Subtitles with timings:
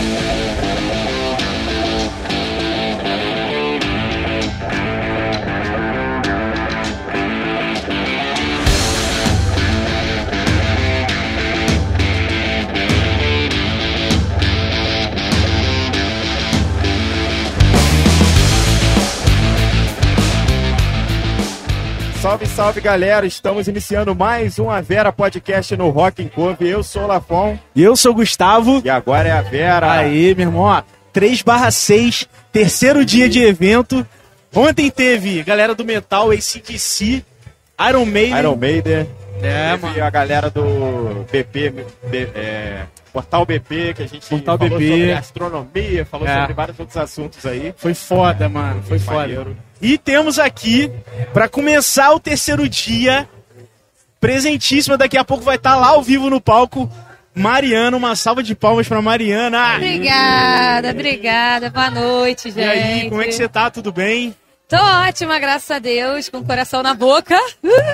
[0.00, 0.47] Yeah.
[22.28, 23.24] Salve, salve galera!
[23.26, 26.68] Estamos iniciando mais um A Vera Podcast no Rock and Cover.
[26.68, 27.58] Eu sou o Lafon.
[27.74, 28.82] E eu sou o Gustavo.
[28.84, 29.90] E agora é a Vera.
[29.90, 31.42] Aí, meu irmão, ó, 3
[31.72, 34.06] 6, terceiro dia de evento.
[34.54, 37.24] Ontem teve galera do Metal, ACDC,
[37.88, 38.38] Iron Maiden.
[38.40, 39.08] Iron Maiden.
[39.40, 40.04] É, teve mano.
[40.04, 41.70] a galera do BP,
[42.10, 44.90] B- é, Portal BP, que a gente Portal falou BP.
[44.90, 46.40] sobre astronomia, falou É.
[46.40, 47.72] sobre vários outros assuntos aí.
[47.74, 48.82] Foi foda, mano.
[48.82, 49.18] Foi foda.
[49.20, 49.56] Maneiro.
[49.80, 50.90] E temos aqui,
[51.32, 53.28] pra começar o terceiro dia,
[54.20, 56.90] presentíssima, daqui a pouco vai estar lá ao vivo no palco,
[57.34, 57.96] Mariana.
[57.96, 59.76] Uma salva de palmas pra Mariana.
[59.76, 61.70] Obrigada, obrigada.
[61.70, 62.58] Boa noite, gente.
[62.58, 63.70] E aí, como é que você tá?
[63.70, 64.34] Tudo bem?
[64.68, 67.38] Tô ótima, graças a Deus, com o coração na boca.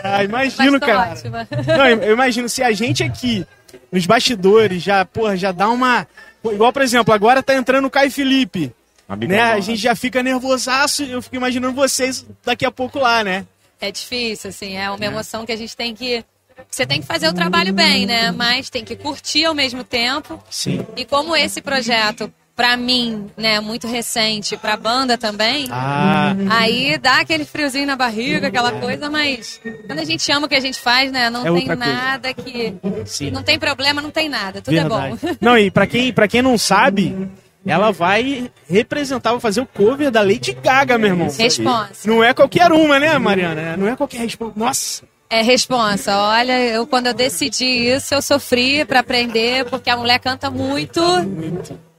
[0.03, 1.13] Ah, imagino, cara.
[1.13, 1.47] ótima.
[1.67, 3.47] Não, eu eu imagino, se a gente aqui,
[3.93, 6.07] nos bastidores, já, porra, já dá uma.
[6.45, 8.73] Igual, por exemplo, agora tá entrando o Caio Felipe.
[9.09, 9.41] Amigo Né?
[9.41, 13.45] A gente já fica nervosaço, eu fico imaginando vocês daqui a pouco lá, né?
[13.81, 16.25] É difícil, assim, é uma emoção que a gente tem que.
[16.71, 18.31] Você tem que fazer o trabalho bem, né?
[18.31, 20.43] Mas tem que curtir ao mesmo tempo.
[20.49, 20.87] Sim.
[20.97, 27.19] E como esse projeto, pra mim, né, muito recente, pra banda também, Ah, aí dá
[27.21, 30.79] aquele friozinho na barriga, aquela coisa, mas quando a gente ama o que a gente
[30.81, 31.29] faz, né?
[31.29, 31.93] Não É tem outra coisa.
[31.93, 32.75] nada que.
[33.05, 33.31] sim.
[33.33, 34.63] Não tem problema, não tem nada.
[34.63, 35.07] Tudo Verdade.
[35.07, 35.37] é bom.
[35.43, 37.29] Não, e pra quem, pra quem não sabe,
[37.67, 41.29] ela vai representar, vai fazer o cover da Lady Gaga, meu irmão.
[41.31, 42.09] Responsa.
[42.09, 43.77] Não é qualquer uma, né, Mariana?
[43.77, 44.59] Não é qualquer resposta.
[44.59, 45.15] Nossa!
[45.31, 46.17] É responsa.
[46.17, 51.01] Olha, eu quando eu decidi isso, eu sofri pra aprender, porque a mulher canta muito,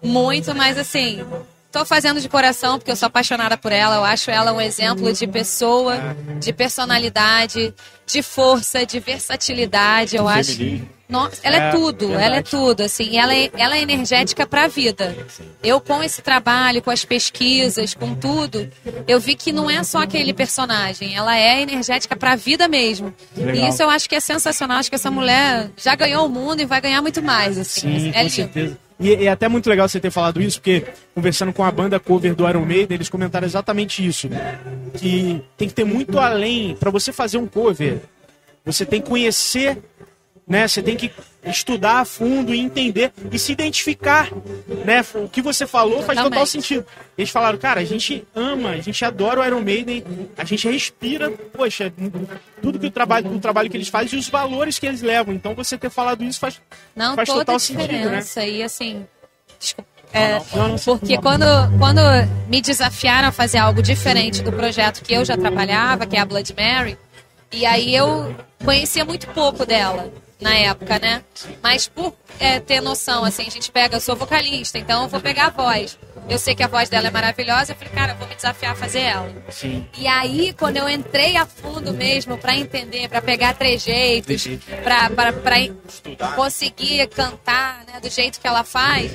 [0.01, 1.25] muito, mas assim,
[1.71, 3.95] tô fazendo de coração porque eu sou apaixonada por ela.
[3.95, 7.73] Eu acho ela um exemplo de pessoa, de personalidade,
[8.05, 10.15] de força, de versatilidade.
[10.15, 10.53] Eu acho.
[10.55, 10.94] Feminismo.
[11.07, 12.23] Nossa, ela é, É, tudo, verdade.
[12.25, 15.15] ela é tudo, assim, ela é, ela é energética pra vida.
[15.63, 18.67] Eu, com esse trabalho, com as pesquisas, com tudo,
[19.07, 23.13] eu vi que não é só aquele personagem, ela é energética pra vida mesmo.
[23.37, 23.55] Legal.
[23.55, 26.61] E isso eu acho que é sensacional, acho que essa mulher já ganhou o mundo
[26.61, 27.99] e vai ganhar muito mais, assim.
[27.99, 28.29] Sim, é com lindo.
[28.31, 28.77] certeza.
[28.97, 32.33] E é até muito legal você ter falado isso, porque conversando com a banda cover
[32.33, 34.29] do Iron Maiden, eles comentaram exatamente isso.
[34.97, 36.75] Que tem que ter muito além.
[36.79, 37.99] Pra você fazer um cover,
[38.63, 39.77] você tem que conhecer,
[40.47, 40.67] né?
[40.67, 41.11] Você tem que
[41.43, 44.29] estudar a fundo e entender e se identificar,
[44.85, 45.03] né?
[45.15, 46.49] O que você falou faz total Totalmente.
[46.49, 46.85] sentido.
[47.17, 50.03] Eles falaram, cara, a gente ama, a gente adora o Iron Maiden,
[50.37, 51.91] a gente respira, poxa,
[52.61, 55.33] tudo que o trabalho, o trabalho que eles fazem e os valores que eles levam.
[55.33, 56.61] Então você ter falado isso faz
[56.95, 57.97] Não, Faz toda total sentido, né?
[57.97, 58.45] diferença.
[58.45, 59.05] E assim,
[59.59, 59.95] desculpa.
[60.13, 60.39] É,
[60.85, 61.45] porque quando,
[61.77, 61.99] quando
[62.47, 66.25] me desafiaram a fazer algo diferente do projeto que eu já trabalhava, que é a
[66.25, 66.97] Blood Mary,
[67.51, 70.09] e aí eu conhecia muito pouco dela
[70.39, 71.23] na época, né?
[71.61, 75.19] Mas por é, ter noção, assim, a gente pega, eu sou vocalista, então eu vou
[75.21, 75.97] pegar a voz.
[76.27, 78.73] Eu sei que a voz dela é maravilhosa, eu falei, cara, eu vou me desafiar
[78.73, 79.31] a fazer ela.
[79.49, 79.85] Sim.
[79.97, 84.47] E aí, quando eu entrei a fundo mesmo pra entender, pra pegar trejeitos,
[84.83, 85.09] pra
[86.35, 89.11] conseguir cantar né, do jeito que ela faz,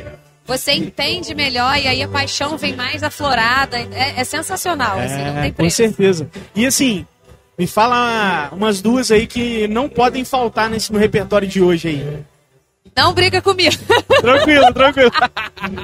[0.46, 3.78] você entende melhor e aí a paixão vem mais aflorada.
[3.78, 6.28] É, é sensacional, assim, não É, tem com certeza.
[6.54, 7.06] E assim,
[7.60, 12.24] me fala umas duas aí que não podem faltar nesse, no repertório de hoje aí.
[12.96, 13.76] Não briga comigo.
[14.18, 15.10] Tranquilo, tranquilo.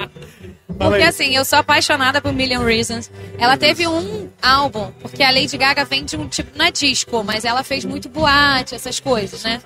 [0.75, 3.11] Porque assim, eu sou apaixonada por Million Reasons.
[3.37, 7.23] Ela teve um álbum, porque a Lady Gaga vem de um tipo, não é disco,
[7.23, 9.59] mas ela fez muito boate, essas coisas, né?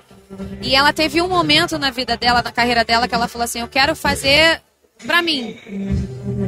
[0.62, 3.60] E ela teve um momento na vida dela, na carreira dela, que ela falou assim:
[3.60, 4.62] Eu quero fazer
[5.06, 5.58] pra mim.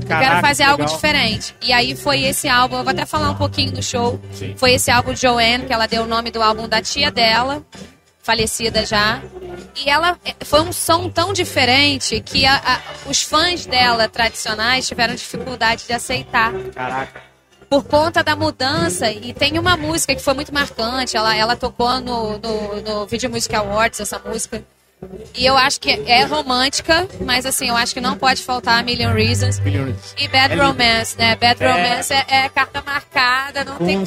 [0.04, 1.54] Eu quero Caraca, fazer algo diferente.
[1.62, 4.20] E aí foi esse álbum, eu vou até falar um pouquinho do show.
[4.56, 7.64] Foi esse álbum Joanne, que ela deu o nome do álbum da tia dela,
[8.22, 9.20] falecida já.
[9.76, 14.86] E ela eh, foi um som tão diferente que a- a- os fãs dela tradicionais
[14.86, 17.20] tiveram dificuldade de aceitar Caraca.
[17.68, 19.10] por conta da mudança.
[19.10, 21.16] E tem uma música que foi muito marcante.
[21.16, 24.62] Ela, ela tocou no, no, no Video Music Awards, essa música.
[25.34, 28.82] E eu acho que é romântica, mas assim, eu acho que não pode faltar a
[28.82, 29.58] Million Reasons.
[29.58, 30.14] Billions.
[30.16, 30.56] E Bad É.
[30.56, 31.36] Romance, né?
[31.36, 31.72] Bad É.
[31.72, 34.06] Romance é, é carta marcada, não Com tem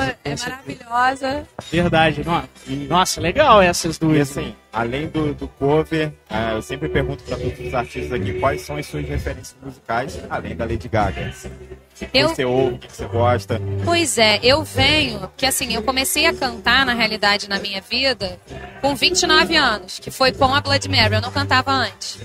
[0.00, 0.50] certeza, com é certeza.
[0.50, 1.44] maravilhosa.
[1.70, 2.24] Verdade.
[2.24, 2.48] No-
[2.88, 4.30] Nossa, legal essas E duas.
[4.30, 8.60] assim, além do, do cover, ah, eu sempre pergunto para todos os artistas aqui quais
[8.60, 11.32] são as suas referências musicais, além da Lady Gaga.
[11.32, 13.60] O que, Eu- você ouve, o que, que você gosta.
[13.84, 18.38] Pois é, eu venho, porque assim, eu comecei a cantar na realidade na minha vida
[18.82, 22.18] com 29 anos, que foi com a Blood Mary, eu não cantava antes.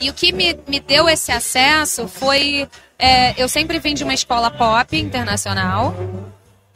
[0.00, 2.66] E o que me, me deu esse acesso foi.
[2.98, 5.94] é, eu sempre vim de uma escola pop internacional.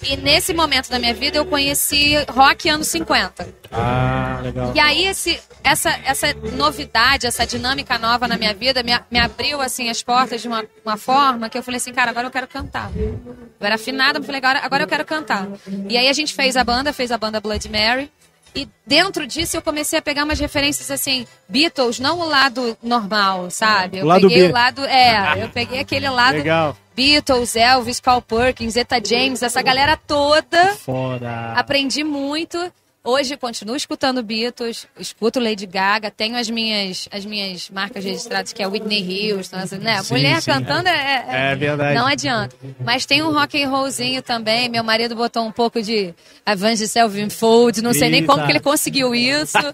[0.02, 3.48] E nesse momento da minha vida eu conheci rock anos 50.
[3.72, 4.72] Ah, legal.
[4.74, 9.60] E aí esse, essa, essa novidade, essa dinâmica nova na minha vida me, me abriu
[9.60, 12.46] assim as portas de uma, uma forma que eu falei assim, cara, agora eu quero
[12.46, 12.90] cantar.
[12.94, 15.48] Eu era afinada, mas falei, agora, agora eu quero cantar.
[15.88, 18.10] E aí a gente fez a banda, fez a banda Blood Mary.
[18.54, 23.50] E dentro disso eu comecei a pegar umas referências assim, Beatles, não o lado normal,
[23.50, 23.98] sabe?
[23.98, 24.48] Eu O lado peguei B.
[24.48, 26.76] o lado, é, eu peguei aquele lado Legal.
[26.94, 30.74] Beatles, Elvis, Carl Perkins, Zeta James, essa galera toda.
[30.76, 31.52] Foda.
[31.52, 32.58] Aprendi muito.
[33.06, 38.62] Hoje continuo escutando Beatles, escuto Lady Gaga, tenho as minhas, as minhas marcas registradas, que
[38.62, 40.02] é Whitney Houston, né?
[40.02, 41.98] Sim, Mulher sim, cantando é, É verdade.
[41.98, 42.56] Não adianta.
[42.82, 44.70] Mas tem um rock and rollzinho também.
[44.70, 46.14] Meu marido botou um pouco de
[46.46, 49.58] Avenged Sevenfold, não sei nem como que ele conseguiu isso.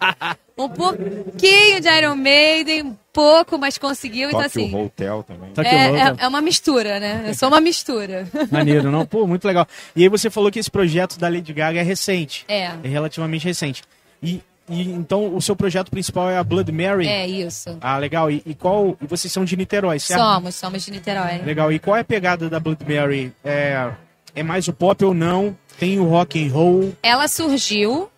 [0.58, 4.28] Um pouquinho de Iron Maiden, pouco, mas conseguiu.
[4.28, 5.52] Então, Tokyo assim, Hotel também.
[5.64, 7.24] É, é, é uma mistura, né?
[7.26, 8.26] Eu sou uma mistura.
[8.50, 9.06] Maneiro, não?
[9.06, 9.66] Pô, muito legal.
[9.94, 12.44] E aí você falou que esse projeto da Lady Gaga é recente.
[12.48, 12.72] É.
[12.82, 13.82] É relativamente recente.
[14.22, 17.06] E, e então o seu projeto principal é a Blood Mary?
[17.06, 17.76] É isso.
[17.80, 18.30] Ah, legal.
[18.30, 18.96] E, e qual.
[19.00, 20.20] E vocês são de Niterói, certo?
[20.20, 21.38] Somos, somos de Niterói.
[21.44, 21.72] Legal.
[21.72, 23.32] E qual é a pegada da Blood Mary?
[23.44, 23.90] É,
[24.34, 25.56] é mais o pop ou não?
[25.78, 26.94] Tem o rock and roll?
[27.02, 28.10] ela surgiu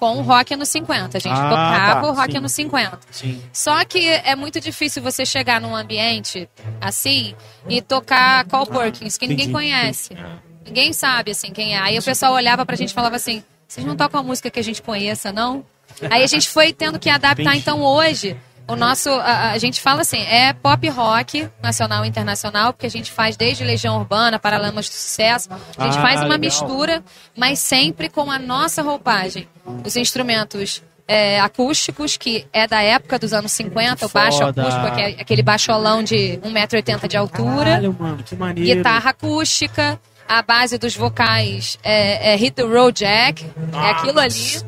[0.00, 1.18] com o rock anos 50.
[1.18, 2.38] A gente Ah, tocava tá, o rock sim.
[2.38, 2.98] anos 50.
[3.10, 3.42] Sim.
[3.52, 6.48] Só que é muito difícil você chegar num ambiente
[6.80, 7.34] assim
[7.68, 10.16] e tocar Call Perkins, que ninguém conhece.
[10.64, 11.78] Ninguém sabe assim quem é.
[11.78, 14.58] Aí o pessoal olhava pra gente e falava assim: vocês não tocam a música que
[14.58, 15.64] a gente conheça, não?
[16.10, 17.54] Aí a gente foi tendo que adaptar.
[17.56, 18.36] Então hoje,
[18.72, 19.08] o nosso.
[19.10, 23.36] A, a gente fala assim: é pop rock nacional e internacional, porque a gente faz
[23.36, 25.48] desde Legião Urbana, Paralamas de Sucesso.
[25.78, 26.38] A gente Ah, faz uma legal.
[26.40, 27.02] mistura,
[27.36, 29.48] mas sempre com a nossa roupagem.
[29.84, 30.82] Os instrumentos.
[31.12, 34.62] é, acústicos, que é da época dos anos 50, o baixo Foda.
[34.62, 38.76] acústico, que é aquele baixolão de 1,80m de altura Caralho, mano, que maneiro.
[38.76, 43.44] guitarra acústica, a base dos vocais é, é Hit the Road Jack,
[43.74, 44.60] é aquilo ali,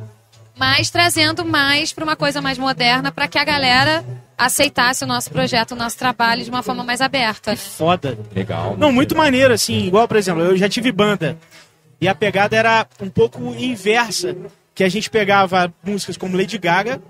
[0.63, 4.05] mas trazendo mais para uma coisa mais moderna para que a galera
[4.39, 7.57] aceitasse o nosso projeto, o nosso trabalho de uma forma mais aberta.
[7.57, 8.17] Foda.
[8.33, 8.77] Legal.
[8.77, 11.37] Não, muito maneiro, assim, igual, por exemplo, eu já tive banda.
[12.01, 14.37] E a pegada era um pouco inversa.
[14.73, 17.03] Que a gente pegava músicas como Lady Gaga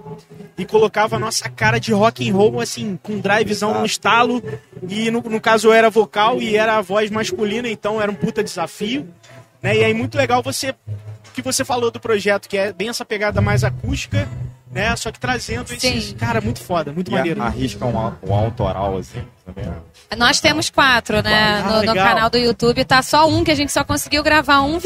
[0.56, 4.42] e colocava a nossa cara de rock and roll, assim, com drivezão no estalo.
[4.88, 8.14] E no, no caso eu era vocal e era a voz masculina, então era um
[8.14, 9.06] puta desafio.
[9.62, 9.76] Né?
[9.76, 10.74] E aí muito legal você
[11.32, 14.28] que você falou do projeto, que é bem essa pegada mais acústica,
[14.70, 14.94] né?
[14.96, 16.04] Só que trazendo esses.
[16.04, 16.14] Sim.
[16.16, 17.42] Cara, muito foda, muito E maneiro.
[17.42, 19.70] arrisca um, um autoral, assim, também.
[20.16, 21.62] Nós temos quatro, né?
[21.64, 24.60] Ah, no, no canal do YouTube tá só um, que a gente só conseguiu gravar
[24.62, 24.78] um.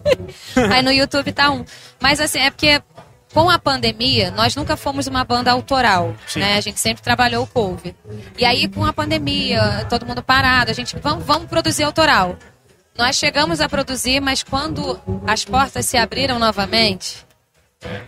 [0.72, 1.64] Aí no YouTube tá um.
[2.00, 2.82] Mas assim, é porque
[3.32, 6.40] com a pandemia, nós nunca fomos uma banda autoral, Sim.
[6.40, 6.56] né?
[6.56, 7.94] A gente sempre trabalhou o cover.
[8.38, 12.36] E aí com a pandemia, todo mundo parado, a gente, vamos, vamos produzir autoral.
[12.98, 17.24] Nós chegamos a produzir, mas quando as portas se abriram novamente,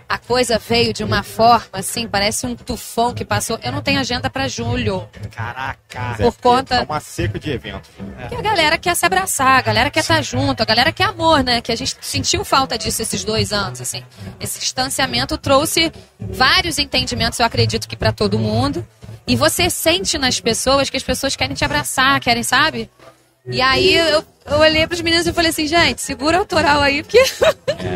[0.08, 3.56] a coisa veio de uma forma assim, parece um tufão que passou.
[3.62, 5.08] Eu não tenho agenda para julho.
[5.30, 6.16] Caraca.
[6.16, 7.88] Por conta- É uma seca de eventos.
[7.96, 11.44] Porque a galera quer se abraçar, a galera quer estar junto, a galera quer amor,
[11.44, 11.60] né?
[11.60, 14.02] Que a gente sentiu falta disso esses dois anos, assim.
[14.40, 18.84] Esse distanciamento trouxe vários entendimentos, eu acredito que para todo mundo.
[19.24, 22.90] E você sente nas pessoas que as pessoas querem te abraçar, querem, sabe?
[23.46, 27.02] E aí eu, eu olhei pros meninos e falei assim, gente, segura o autoral aí,
[27.02, 27.22] porque,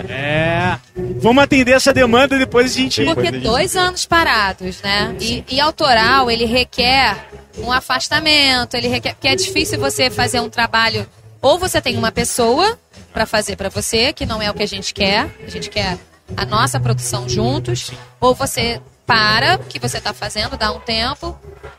[0.08, 0.78] É.
[1.20, 3.04] Vamos atender essa demanda depois a gente.
[3.04, 5.14] porque gente- dois anos parados, né?
[5.20, 9.14] E, e autoral, ele requer um afastamento, ele requer.
[9.14, 11.06] Porque é difícil você fazer um trabalho.
[11.40, 12.78] Ou você tem uma pessoa
[13.12, 15.98] para fazer para você, que não é o que a gente quer, a gente quer
[16.36, 21.38] a nossa produção juntos, ou você para o que você está fazendo, dá um tempo,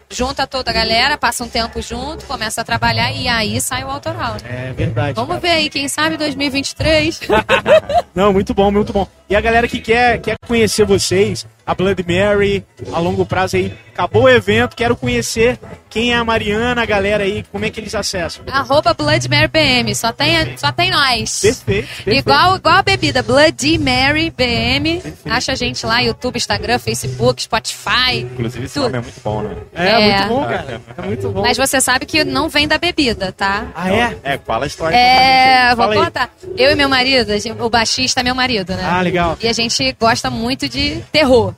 [0.09, 3.89] junta toda a galera, passa um tempo junto, começa a trabalhar e aí sai o
[3.89, 4.33] autoral.
[4.43, 4.69] né?
[4.69, 5.15] É verdade.
[5.15, 7.21] Vamos ver aí, quem sabe 2023.
[8.13, 9.07] Não, muito bom, muito bom.
[9.29, 13.73] E a galera que quer, quer conhecer vocês, a Blood Mary, a longo prazo aí,
[13.91, 15.57] acabou o evento, quero conhecer
[15.89, 18.43] quem é a Mariana, a galera aí, como é que eles acessam.
[18.51, 21.39] Arroba Blood Mary BM, só tem, só tem nós.
[21.41, 22.19] Perfeito, perfeito.
[22.19, 25.01] Igual, igual a bebida, Bloody Mary BM.
[25.25, 28.17] Acha a gente lá, YouTube, Instagram, Facebook, Spotify.
[28.19, 28.83] Inclusive, esse Tudo.
[28.83, 29.55] nome é muito bom, né?
[29.73, 30.17] É, É.
[30.17, 30.81] muito bom, cara.
[30.97, 31.41] É muito bom.
[31.41, 33.67] Mas você sabe que não vem da bebida, tá?
[33.73, 34.17] Ah, é?
[34.23, 34.95] É, fala a história.
[34.95, 35.97] É, vou aí.
[35.97, 36.29] contar.
[36.57, 38.83] Eu e meu marido, o baixista é meu marido, né?
[38.85, 39.37] Ah, legal.
[39.41, 41.54] E a gente gosta muito de terror.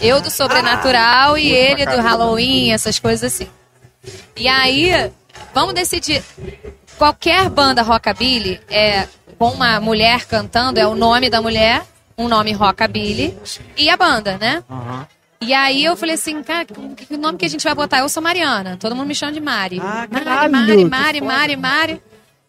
[0.00, 2.02] Eu do sobrenatural e curto pra ele do.
[2.02, 3.48] Halloween, essas coisas assim.
[4.36, 5.10] E aí,
[5.52, 6.22] vamos decidir.
[6.96, 9.06] Qualquer banda rockabilly é
[9.38, 11.82] com uma mulher cantando, é o nome da mulher,
[12.16, 13.36] um nome rockabilly
[13.76, 14.62] e a banda, né?
[14.68, 15.06] Aham.
[15.40, 17.98] E aí eu falei assim, cara, que nome que a gente vai botar?
[17.98, 19.80] Eu sou Mariana, todo mundo me chama de Mari.
[19.80, 21.32] Ah, Mari, Mari, Mari, foda.
[21.32, 22.02] Mari, Mari.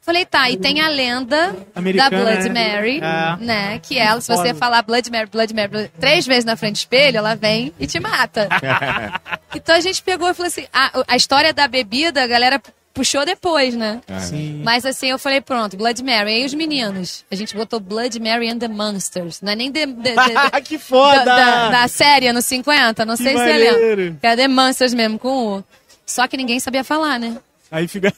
[0.09, 2.73] Falei, tá, e tem a lenda Americana, da Blood né?
[2.75, 3.37] Mary, É.
[3.45, 3.79] né?
[3.79, 6.77] Que ela, se você falar Blood Mary, Blood Mary, Blood- três vezes na frente do
[6.77, 8.49] espelho, ela vem e te mata.
[9.55, 12.59] então a gente pegou e falou assim, a, a história da bebida, a galera
[12.91, 14.01] puxou depois, né?
[14.19, 14.61] Sim.
[14.63, 16.31] Mas assim, eu falei, pronto, Blood Mary.
[16.31, 19.41] Aí os meninos, a gente botou Blood Mary and the Monsters.
[19.41, 21.23] Não é nem the- the- que foda!
[21.23, 23.95] da, da, da série no 50, não Que sei se você maneiro.
[23.97, 24.17] lembra.
[24.23, 25.63] É The Monsters mesmo, com o...
[26.03, 27.37] Só que ninguém sabia falar, né?
[27.71, 28.11] Aí fica.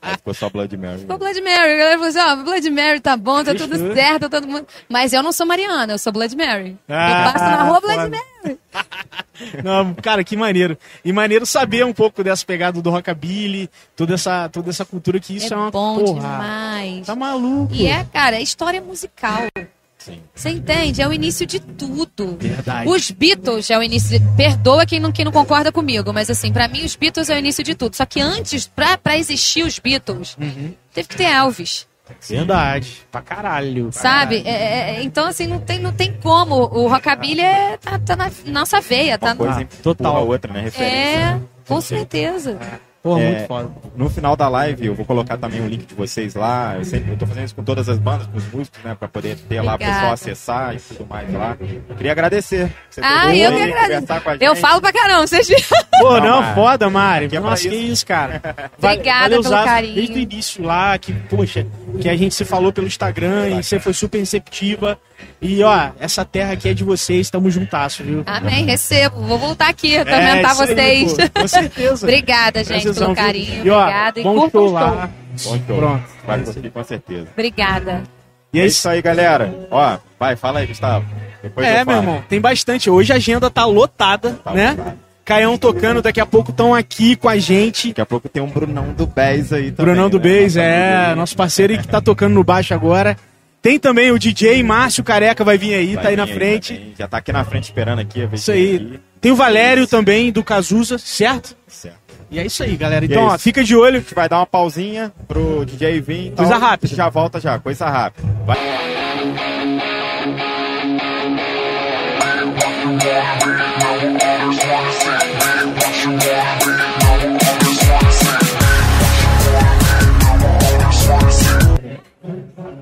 [0.00, 1.00] Aí ficou só Blood Mary.
[1.00, 1.74] Ficou Blood Mary.
[1.74, 4.66] A galera falou assim, ó, Blood Mary tá bom, tá tudo certo, tá todo mundo...
[4.88, 6.76] Mas eu não sou Mariana, eu sou Blood Mary.
[6.88, 8.10] Ah, eu passo na rua Blood.
[8.10, 8.58] Mary.
[9.64, 10.78] Não, cara, que maneiro.
[11.04, 15.36] E maneiro saber um pouco dessa pegada do rockabilly, toda essa, toda essa cultura que
[15.36, 16.20] isso é, é uma bom porra.
[16.20, 17.06] demais.
[17.06, 17.74] Tá maluco.
[17.74, 19.48] E é, cara, é história musical.
[20.04, 20.20] Sim.
[20.34, 21.00] Você entende?
[21.00, 22.36] É o início de tudo.
[22.38, 22.88] Verdade.
[22.88, 24.18] Os Beatles é o início.
[24.18, 24.26] De...
[24.36, 27.38] Perdoa quem não, quem não concorda comigo, mas assim, pra mim os Beatles é o
[27.38, 27.96] início de tudo.
[27.96, 30.74] Só que antes, pra, pra existir os Beatles, Uhum.
[30.92, 31.86] teve que ter Elvis.
[32.28, 32.98] Verdade.
[33.10, 33.84] Pra caralho.
[33.90, 34.42] pra Sabe?
[34.42, 34.62] caralho.
[34.62, 36.54] É, é, então, assim, não tem, não tem como.
[36.54, 39.16] O rockabilly é, tá, tá na nossa veia.
[39.16, 40.16] Tá Uma coisa Ah, total.
[40.16, 40.60] a outra, né?
[40.60, 41.18] Referência.
[41.18, 42.58] É, com certeza.
[43.04, 43.70] Pô, É, muito foda.
[43.94, 46.74] No final da live, eu vou colocar também o link de vocês lá.
[46.78, 48.96] Eu, sempre, eu tô fazendo isso com todas as bandas, com os músicos, né?
[48.98, 49.94] Pra poder ter lá, o Obrigada.
[49.96, 51.54] pessoal acessar e tudo mais lá.
[51.98, 52.72] Queria agradecer.
[52.88, 54.06] Você Ah, eu que agradeço.
[54.40, 55.60] Eu falo pra caramba, vocês viram?
[56.00, 57.26] Pô, Não, não, foda, Mari.
[57.26, 57.92] aqui é Nossa, que isso.
[57.92, 58.40] isso, cara.
[58.78, 59.94] Obrigada Valeu, pelo carinho.
[59.96, 61.66] Desde o início lá, que, poxa,
[62.00, 64.98] que a gente se falou pelo Instagram e você foi super receptiva.
[65.40, 68.22] E, ó, essa terra aqui é de vocês, tamo juntasso, viu?
[68.26, 69.20] Amém, recebo.
[69.22, 71.28] Vou voltar aqui, É, atormentar isso aí, vocês.
[71.30, 72.06] pô, com certeza.
[72.06, 73.66] Obrigada, gente, Prazerzão, pelo carinho.
[73.66, 74.20] E, ó, Obrigada.
[74.20, 75.10] E bom curtam show lá.
[75.44, 75.76] Bom show.
[75.78, 76.04] Pronto.
[76.26, 77.26] Vai conseguir com certeza.
[77.32, 78.02] Obrigada.
[78.52, 79.52] E É é isso aí, galera.
[79.70, 81.04] Ó, vai, fala aí, Gustavo.
[81.42, 82.88] Depois É, eu meu irmão, tem bastante.
[82.88, 84.70] Hoje a agenda tá lotada, Tá né?
[84.70, 85.04] lotada.
[85.24, 87.88] Caião tocando, daqui a pouco estão aqui com a gente.
[87.88, 89.72] Daqui a pouco tem um Brunão do Bez aí também.
[89.94, 90.22] Brunão do né?
[90.22, 91.14] Beis, Nosso é, aí.
[91.16, 93.16] nosso parceiro aí que tá tocando no baixo agora.
[93.64, 96.74] Tem também o DJ Márcio Careca, vai vir aí, Vai tá aí na frente.
[96.74, 96.94] também.
[96.98, 98.22] Já tá aqui na frente esperando aqui.
[98.22, 98.76] a ver Isso aí.
[98.76, 99.00] aqui.
[99.22, 101.56] Tem o Valério também, do Cazuza, certo?
[101.66, 101.96] Certo.
[102.30, 103.06] E é isso aí, galera.
[103.06, 103.96] Então, é ó, fica de olho.
[103.96, 106.26] A gente vai dar uma pausinha pro DJ vir.
[106.26, 106.84] Então Coisa rápida.
[106.84, 108.28] a gente Já volta já, coisa rápida.
[108.44, 108.58] Vai.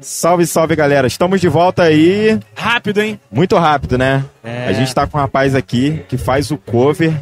[0.03, 1.07] Salve, salve, galera.
[1.07, 2.39] Estamos de volta aí.
[2.55, 3.21] Rápido, hein?
[3.31, 4.25] Muito rápido, né?
[4.43, 4.67] É.
[4.67, 7.13] A gente tá com um rapaz aqui que faz o cover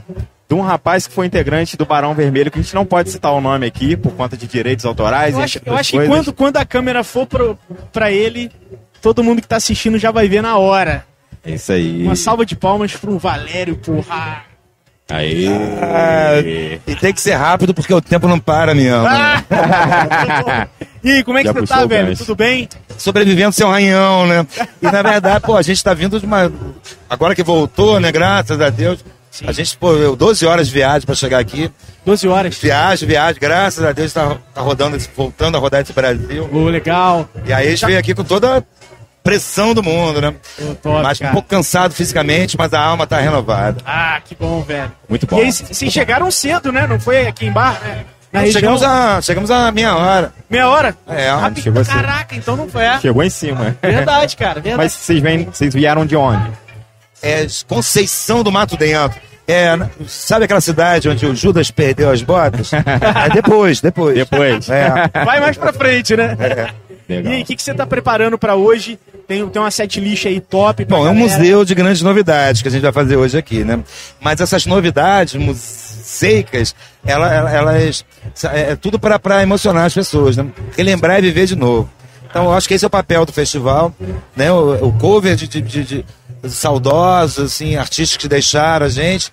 [0.49, 3.33] de um rapaz que foi integrante do Barão Vermelho, que a gente não pode citar
[3.33, 5.35] o nome aqui por conta de direitos autorais.
[5.35, 7.57] Eu acho, eu acho que quando, quando a câmera for pro,
[7.93, 8.51] pra ele,
[9.01, 11.05] todo mundo que tá assistindo já vai ver na hora.
[11.45, 12.03] É isso aí.
[12.03, 14.50] Uma salva de palmas pro Valério, porra.
[15.11, 15.49] Aí.
[15.83, 16.41] Ah,
[16.87, 20.69] e tem que ser rápido porque o tempo não para, minha Ah!
[21.03, 22.17] e aí, como é que Já você tá, velho?
[22.17, 22.69] Tudo bem?
[22.97, 24.47] Sobrevivendo sem um ranhão, né?
[24.81, 26.53] E na verdade, pô, a gente tá vindo de uma.
[27.09, 28.13] Agora que voltou, né?
[28.13, 29.05] Graças a Deus.
[29.47, 31.71] A gente, pô, eu 12 horas de viagem pra chegar aqui.
[32.05, 32.59] 12 horas.
[32.59, 36.49] Viagem, viagem, graças a Deus tá, tá rodando, voltando a rodar esse Brasil.
[36.53, 37.29] Ô, legal.
[37.47, 38.65] E aí a gente veio aqui com toda
[39.23, 40.35] pressão do mundo, né?
[40.61, 41.33] Ô, top, Mas um cara.
[41.35, 43.81] pouco cansado fisicamente, mas a alma tá renovada.
[43.85, 44.91] Ah, que bom, velho.
[45.09, 45.39] Muito bom.
[45.39, 46.87] E aí, vocês chegaram cedo, né?
[46.87, 48.05] Não foi aqui em Bar, né?
[48.33, 48.61] Na região.
[48.61, 50.33] Chegamos a, chegamos a meia hora.
[50.49, 50.97] Meia hora?
[51.09, 51.85] É, Rápido chegou.
[51.85, 52.85] Caraca, então não foi.
[52.85, 53.01] É.
[53.01, 53.77] Chegou em cima.
[53.83, 54.61] Verdade, cara.
[54.61, 54.77] Verdade.
[54.77, 56.51] Mas vocês, vêm, vocês vieram de onde?
[57.23, 59.21] é Conceição do Mato Dentro.
[59.49, 62.71] É, sabe aquela cidade onde o Judas perdeu as botas?
[63.25, 64.15] É depois, depois.
[64.15, 64.71] Depois.
[64.71, 65.11] É.
[65.25, 66.37] Vai mais pra frente, né?
[67.09, 67.33] E Legal.
[67.33, 68.97] aí, o que, que você tá preparando pra hoje?
[69.31, 70.85] Tem, tem uma set list aí top.
[70.87, 73.79] Bom, é um museu de grandes novidades que a gente vai fazer hoje aqui, né?
[74.21, 76.75] Mas essas novidades museicas,
[77.07, 78.05] ela, ela- elas.
[78.53, 80.47] É, é tudo para emocionar as pessoas, né?
[80.77, 81.89] Relembrar e viver de novo.
[82.29, 83.95] Então, eu acho que esse é o papel do festival,
[84.35, 84.51] né?
[84.51, 86.05] O, o cover de, de, de- de
[86.49, 89.33] saudosos, assim, artistas que deixaram a gente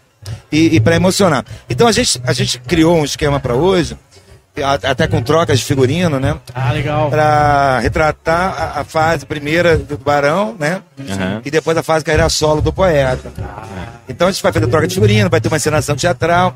[0.52, 1.44] e, e para emocionar.
[1.68, 3.98] Então, a gente, a gente criou um esquema para hoje,
[4.64, 6.36] até com trocas de figurino, né?
[6.54, 7.10] Ah, legal.
[7.10, 10.82] para retratar a, a fase primeira do Barão, né?
[11.10, 11.42] Aham.
[11.46, 13.32] E depois a fase carreira solo do poeta.
[14.10, 16.56] Então a gente vai fazer troca de figurino, vai ter uma encenação teatral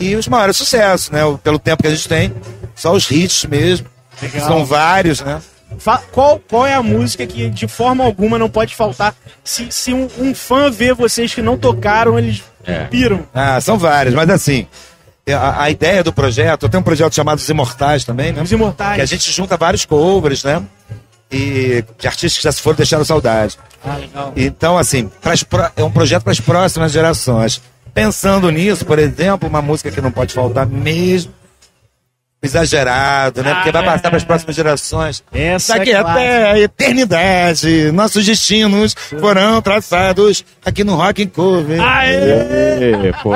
[0.00, 1.20] e os maiores sucessos, né?
[1.42, 2.32] Pelo tempo que a gente tem,
[2.74, 3.86] só os hits mesmo.
[4.20, 4.46] Legal.
[4.46, 5.40] São vários, né?
[5.78, 9.14] Fa- qual, qual é a música que de forma alguma não pode faltar?
[9.44, 12.84] Se, se um, um fã vê vocês que não tocaram, eles É.
[12.84, 13.24] piram.
[13.34, 14.66] Ah, são vários, mas assim,
[15.32, 18.42] a, a ideia do projeto, tem um projeto chamado Os Imortais também, né?
[18.42, 18.96] Os Imortais.
[18.96, 20.62] Que a gente junta vários covers, né?
[21.30, 23.58] e de artistas que já se foram deixaram saudade.
[23.84, 24.32] Ah, legal.
[24.36, 25.44] Então, assim, pras
[25.76, 27.60] é um projeto para as próximas gerações.
[27.92, 31.32] Pensando nisso, por exemplo, uma música que não pode faltar mesmo,
[32.42, 33.54] exagerado, né?
[33.54, 35.24] Porque vai passar para as próximas gerações.
[35.32, 41.80] Essa Daqui é até a eternidade, nossos destinos foram traçados aqui no Rock and Cover.
[41.80, 43.32] Ê, pô,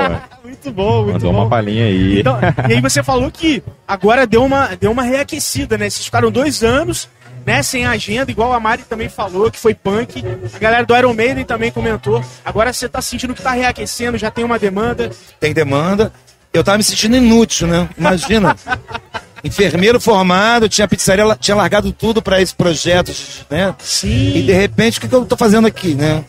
[0.62, 1.38] Muito bom, muito mandou bom.
[1.40, 2.20] uma palhinha aí.
[2.20, 2.38] Então,
[2.68, 5.88] e aí você falou que agora deu uma, deu uma reaquecida, né?
[5.88, 7.08] Vocês ficaram dois anos,
[7.46, 10.22] né, sem agenda, igual a Mari também falou, que foi punk.
[10.54, 12.22] A galera do Iron Maiden também comentou.
[12.44, 15.10] Agora você tá sentindo que tá reaquecendo, já tem uma demanda.
[15.38, 16.12] Tem demanda.
[16.52, 17.88] Eu tava me sentindo inútil, né?
[17.96, 18.54] Imagina.
[19.42, 23.10] Enfermeiro formado, tinha pizzaria, tinha largado tudo para esse projeto,
[23.48, 23.74] né?
[23.78, 24.36] Sim.
[24.36, 26.22] E de repente, o que, que eu tô fazendo aqui, né?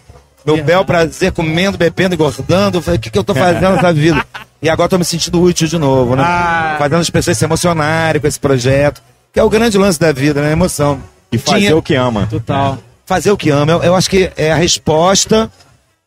[0.46, 0.64] Meu Verdade.
[0.78, 2.78] bel prazer, comendo, bebendo, engordando.
[2.78, 4.26] Eu falei, o que, que eu tô fazendo nessa vida?
[4.62, 6.24] E agora tô me sentindo útil de novo, né?
[6.26, 6.76] Ah.
[6.80, 9.02] Fazendo as pessoas se emocionarem com esse projeto.
[9.34, 10.52] Que é o grande lance da vida, né?
[10.52, 11.00] Emoção.
[11.32, 12.28] E fazer Tinha- o que ama.
[12.30, 12.78] Total.
[13.06, 13.72] fazer o que ama.
[13.74, 15.52] Eu, eu acho que é a resposta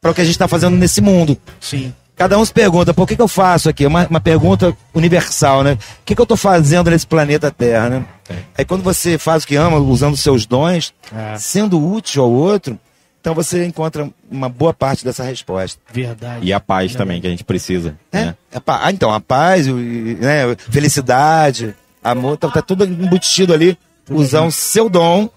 [0.01, 1.37] para o que a gente está fazendo nesse mundo.
[1.61, 1.93] Sim.
[2.17, 3.85] Cada um se pergunta, por que, que eu faço aqui?
[3.85, 5.73] É Uma, uma pergunta universal, né?
[5.73, 8.05] O que, que eu estou fazendo nesse planeta Terra, né?
[8.57, 11.37] Aí quando você faz o que ama, usando os seus dons, É.
[11.39, 12.79] sendo útil ao outro,
[13.25, 15.81] então você encontra uma boa parte dessa resposta.
[15.91, 16.45] Verdade.
[16.45, 17.97] E a paz também, que a gente precisa.
[18.13, 18.27] É?
[18.27, 18.37] né?
[18.67, 23.79] Ah, então, a paz, né, felicidade, amor, tá, tá tudo embutido ali.
[24.11, 25.31] Usar o seu dom,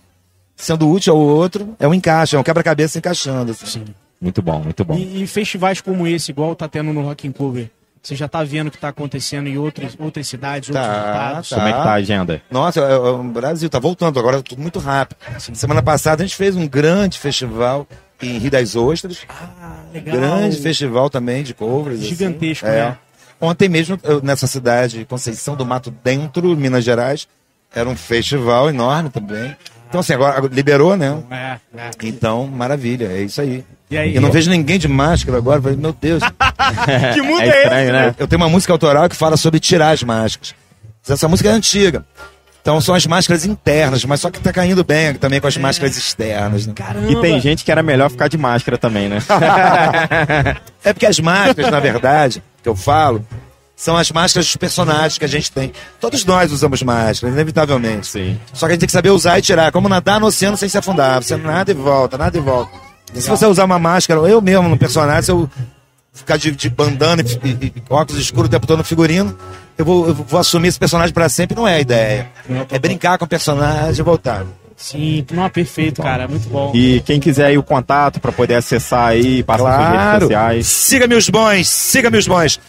[0.54, 3.54] sendo útil ao outro, é um encaixe, é um quebra-cabeça encaixando.
[3.54, 3.66] assim.
[3.66, 3.86] Sim.
[4.20, 4.98] Muito bom, muito bom.
[4.98, 7.70] E, e festivais como esse, igual tá tendo no Rock and Cover,
[8.08, 11.50] você já tá vendo o que tá acontecendo em outras, outras cidades, outros Tá, estados.
[11.50, 11.56] tá.
[11.58, 12.42] Como é que tá a agenda?
[12.50, 15.18] Nossa, é- é- o Brasil tá voltando agora, tudo muito rápido.
[15.54, 17.86] Semana passada a gente fez um grande festival
[18.22, 19.20] em Rio das Ostras.
[19.28, 20.16] Ah, legal.
[20.16, 22.00] Grande festival também de covers.
[22.00, 22.08] assim.
[22.10, 22.70] Gigantesco, É.
[22.92, 22.98] né?
[23.42, 27.28] Ontem mesmo, nessa cidade, Conceição do Mato Dentro, Minas Gerais,
[27.76, 29.54] era um festival enorme também.
[29.90, 31.24] Então, assim, agora agora liberou, né?
[31.30, 31.90] É, é.
[32.04, 33.66] Então, maravilha, é isso aí.
[33.90, 34.16] E aí?
[34.16, 36.22] Eu não vejo ninguém de máscara agora, falei, meu Deus.
[37.14, 37.92] Que mundo É é, estranho, esse?
[37.94, 38.16] né?
[38.20, 40.54] Eu tenho uma música autoral que fala sobre tirar as máscaras.
[41.08, 42.06] Essa música é antiga.
[42.62, 45.96] Então são as máscaras internas, mas só que tá caindo bem também com as máscaras
[45.96, 46.68] externas.
[46.68, 46.74] Né?
[46.76, 47.10] Caramba.
[47.10, 49.20] E tem gente que era melhor ficar de máscara também, né?
[50.84, 53.26] É porque as máscaras, na verdade, que eu falo,
[53.76, 55.72] são as máscaras dos personagens que a gente tem.
[56.02, 58.08] Todos nós usamos máscaras, inevitavelmente.
[58.08, 58.38] Sim.
[58.54, 59.72] Só que a gente tem que saber usar e tirar.
[59.72, 61.24] Como nadar no oceano sem se afundar.
[61.24, 62.87] Você nada e volta, nada e volta.
[63.14, 65.50] E se você usar uma máscara, eu mesmo no personagem, se eu
[66.14, 69.38] ficar de, de bandana e, e- e óculos escuros o tempo todo no figurino,
[69.78, 72.30] eu vou, eu vou assumir esse personagem pra sempre, não é a ideia.
[72.72, 74.46] É brincar com o personagem e voltar.
[74.76, 76.28] Sim, não, perfeito, cara.
[76.28, 76.72] Muito bom.
[76.76, 80.22] E quem quiser aí o contato para poder acessar aí, passa nas suas redes Claro.
[80.22, 80.68] sociais.
[80.68, 82.60] Siga-me os bons, siga-me os bons.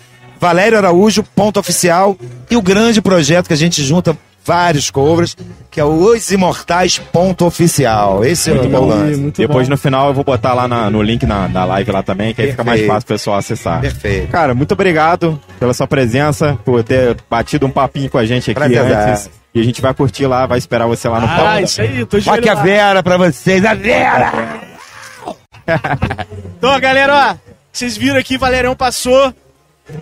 [0.41, 2.17] Valério Araújo, ponto oficial.
[2.51, 4.17] E o grande projeto que a gente junta
[4.49, 5.37] vários covers,
[5.71, 8.25] que é o Os Imortais, ponto oficial.
[8.25, 9.21] Esse é o meu lance.
[9.21, 9.73] muito Depois bom.
[9.73, 12.41] no final eu vou botar lá na- no link na, na live lá também, que
[12.41, 12.95] aí fica mais Perfeito.
[12.95, 13.81] fácil o pessoal acessar.
[13.83, 14.29] Perfeito.
[14.29, 18.59] Cara, muito obrigado pela sua presença, por ter batido um papinho com a gente aqui
[18.59, 18.81] Prazer.
[18.81, 19.31] antes.
[19.55, 21.65] E a gente vai curtir lá, vai esperar você lá no Ah, palco.
[21.65, 22.55] isso aí, tô de olho a.
[22.55, 24.33] Vera pra vocês, a Vera!
[26.57, 27.37] Então, galera, ó,
[27.73, 29.33] vocês viram aqui, Valerão passou.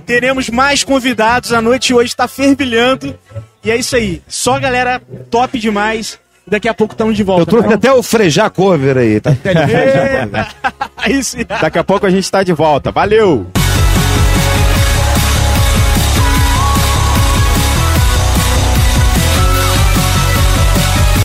[0.05, 1.53] Teremos mais convidados.
[1.53, 3.17] A noite hoje tá fervilhando.
[3.65, 4.23] E é isso aí.
[4.29, 6.19] Só galera top demais.
[6.47, 7.43] Daqui a pouco estamos de volta.
[7.43, 9.31] Eu trouxe tá até o Frejá Cover aí, tá?
[9.43, 10.17] bom?
[10.23, 10.49] Eita.
[10.97, 11.45] Aí sim.
[11.45, 12.93] Daqui a pouco a gente tá de volta.
[12.93, 13.47] Valeu!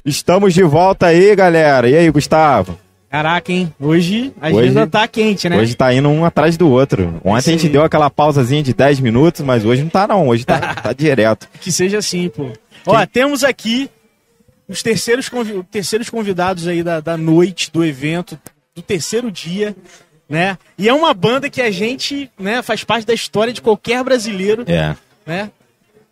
[0.04, 1.88] Estamos de volta aí, galera.
[1.88, 2.76] E aí, Gustavo?
[3.12, 3.74] Caraca, hein?
[3.78, 5.58] Hoje a agenda Hoje- tá quente, né?
[5.58, 7.19] Hoje tá indo um atrás do outro.
[7.26, 7.69] Ontem a gente Sim.
[7.69, 10.30] deu aquela pausazinha de 10 minutos, mas hoje não tá não.
[10.30, 11.47] Hoje tá, tá direto.
[11.60, 12.52] Que seja assim, pô.
[12.88, 13.89] Ó, temos aqui
[14.65, 18.39] os terceiros, convi- terceiros convidados aí da, da noite, do evento,
[18.74, 19.76] do terceiro dia,
[20.30, 20.58] né?
[20.78, 24.63] E é uma banda que a gente, né, faz parte da história de qualquer brasileiro,
[24.65, 24.95] É.
[25.26, 25.52] né?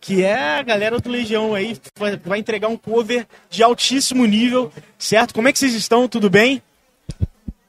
[0.02, 1.76] Que é a galera do Legião aí,
[2.26, 5.32] vai entregar um cover de altíssimo nível, certo?
[5.32, 6.06] Como é que vocês estão?
[6.06, 6.60] Tudo bem?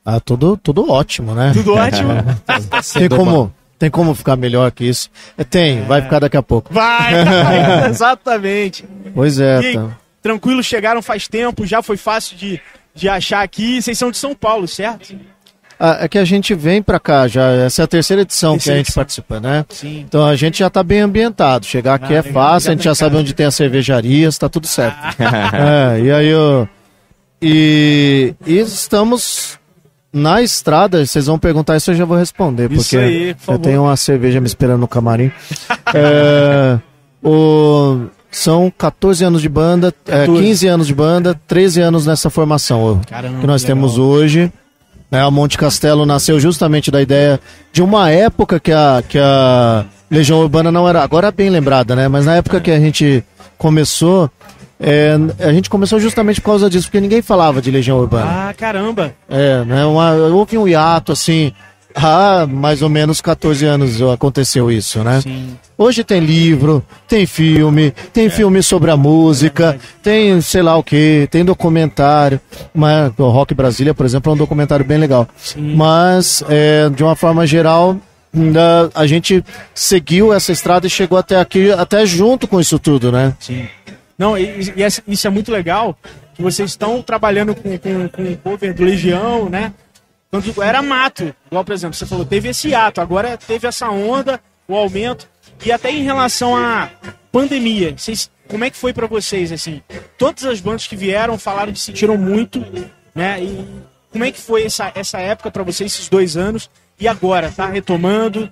[0.06, 1.52] Ah, tudo, tudo ótimo, né?
[1.54, 2.10] Tudo ótimo?
[2.94, 5.10] Tem como, tem como ficar melhor que isso?
[5.38, 6.74] É, tem, vai ficar daqui a pouco.
[6.74, 8.84] Vai, vai, exatamente.
[9.14, 9.90] Pois é, E tá.
[10.22, 12.60] tranquilo, chegaram faz tempo, já foi fácil de,
[12.96, 13.82] de achar aqui.
[13.82, 15.16] Vocês são de São Paulo, certo?
[15.80, 18.76] Ah, é que a gente vem pra cá já, essa é a terceira edição Terceira
[18.76, 19.02] que a gente edição.
[19.02, 19.66] participa, né?
[19.70, 20.02] Sim.
[20.08, 21.66] Então a gente já tá bem ambientado.
[21.66, 23.22] Chegar aqui Ah, é fácil, a gente já tá sabe casa.
[23.22, 24.96] onde tem as cervejarias, tá tudo certo.
[25.22, 26.68] é, e aí eu.
[27.42, 29.58] E, e estamos
[30.13, 33.60] na estrada, vocês vão perguntar isso, eu já vou responder, Isso porque aí, por eu
[33.60, 35.32] tenho uma cerveja me esperando no camarim.
[35.93, 36.80] É,
[37.21, 43.02] o, são 14 anos de banda, é, 15 anos de banda, 13 anos nessa formação
[43.10, 44.52] Caramba, que nós que temos hoje.
[45.12, 47.41] Né, a Monte Castelo nasceu justamente da ideia
[47.74, 51.04] de uma época que a, que a Legião Urbana não era.
[51.04, 52.08] Agora é bem lembrada, né?
[52.08, 53.21] Mas na época que a gente
[53.58, 54.32] começou,
[54.82, 58.50] é, a gente começou justamente por causa disso, porque ninguém falava de Legião Urbana.
[58.50, 59.13] Ah, caramba.
[59.30, 59.86] É, né?
[59.86, 61.54] Uma, houve um hiato assim.
[61.94, 65.20] Há mais ou menos 14 anos aconteceu isso, né?
[65.22, 65.58] Sim.
[65.78, 71.28] Hoje tem livro, tem filme, tem filme sobre a música, tem sei lá o que,
[71.30, 72.39] tem documentário.
[72.74, 75.28] Mas o Rock Brasília, por exemplo, é um documentário bem legal.
[75.58, 77.98] Mas, é, de uma forma geral,
[78.96, 83.34] a gente seguiu essa estrada e chegou até aqui, até junto com isso tudo, né?
[83.39, 83.67] Sim.
[84.22, 85.98] Não, e, e essa- isso é muito legal,
[86.36, 89.74] que vocês estão trabalhando com, com, com o cover do Legião, né?
[90.30, 94.40] Quando era mato, igual, por exemplo, você falou, teve esse ato, agora teve essa onda,
[94.68, 95.28] o aumento,
[95.66, 96.92] e até em relação à
[97.32, 99.82] pandemia, vocês, como é que foi pra vocês, assim?
[100.20, 102.64] Todas as bandas que vieram falaram que sentiram muito,
[103.16, 103.42] né?
[103.42, 103.66] E
[104.12, 107.66] como é que foi essa, essa época pra vocês, esses dois anos, e agora, tá
[107.66, 108.52] retomando?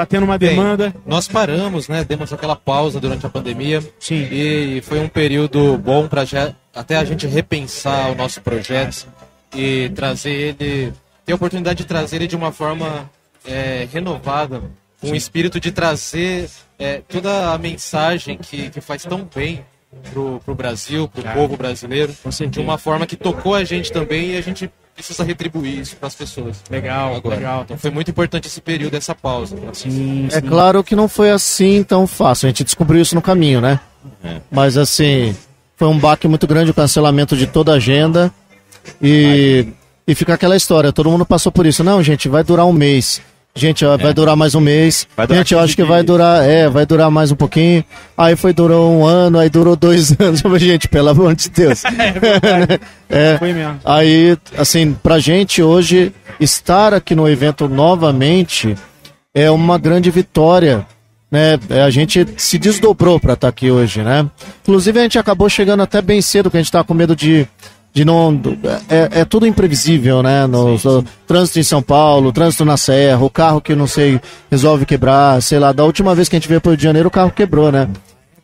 [0.00, 0.94] Tá tendo uma Bem, demanda?
[1.04, 2.02] Nós paramos, né?
[2.04, 3.82] Demos aquela pausa durante a pandemia.
[3.98, 4.26] Sim.
[4.32, 6.24] E foi um período bom para
[6.74, 9.06] até a gente repensar o nosso projeto
[9.54, 10.94] e trazer ele,
[11.26, 13.10] ter a oportunidade de trazer ele de uma forma
[13.46, 14.62] é, renovada,
[15.02, 19.62] com o espírito de trazer é, toda a mensagem que, que faz tão bem
[20.14, 22.16] pro, pro Brasil, pro povo brasileiro,
[22.48, 26.08] de uma forma que tocou a gente também e a gente precisa retribuir isso para
[26.08, 26.62] as pessoas.
[26.70, 27.36] Legal, Agora.
[27.36, 27.62] legal.
[27.62, 29.56] Então foi muito importante esse período, essa pausa.
[29.72, 33.60] Sim, É claro que não foi assim tão fácil, a gente descobriu isso no caminho,
[33.60, 33.80] né?
[34.50, 35.34] Mas assim,
[35.76, 38.32] foi um baque muito grande o cancelamento de toda a agenda
[39.00, 39.66] e,
[40.06, 41.82] e fica aquela história, todo mundo passou por isso.
[41.82, 43.20] Não, gente, vai durar um mês.
[43.54, 45.08] Gente, ó, vai durar mais um mês.
[45.16, 47.84] Vai durar gente, eu 15 acho que vai durar, é, vai durar mais um pouquinho.
[48.16, 50.40] Aí foi durou um ano, aí durou dois anos.
[50.60, 51.82] Gente, pelo amor de Deus.
[53.10, 53.80] é, Foi mesmo.
[53.84, 58.76] Aí, assim, pra gente hoje estar aqui no evento novamente
[59.34, 60.86] é uma grande vitória,
[61.30, 61.58] né?
[61.68, 64.26] É, A gente se desdobrou pra estar aqui hoje, né?
[64.62, 67.46] Inclusive a gente acabou chegando até bem cedo, porque a gente tava com medo de
[67.92, 68.40] de não
[68.88, 70.46] é, é tudo imprevisível, né?
[70.46, 74.86] No, no trânsito em São Paulo, trânsito na Serra, o carro que não sei resolve
[74.86, 75.72] quebrar, sei lá.
[75.72, 77.72] Da última vez que a gente veio para o Rio de Janeiro, o carro quebrou,
[77.72, 77.88] né?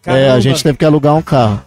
[0.04, 0.40] É, a Caramba.
[0.40, 1.61] gente teve que alugar um carro.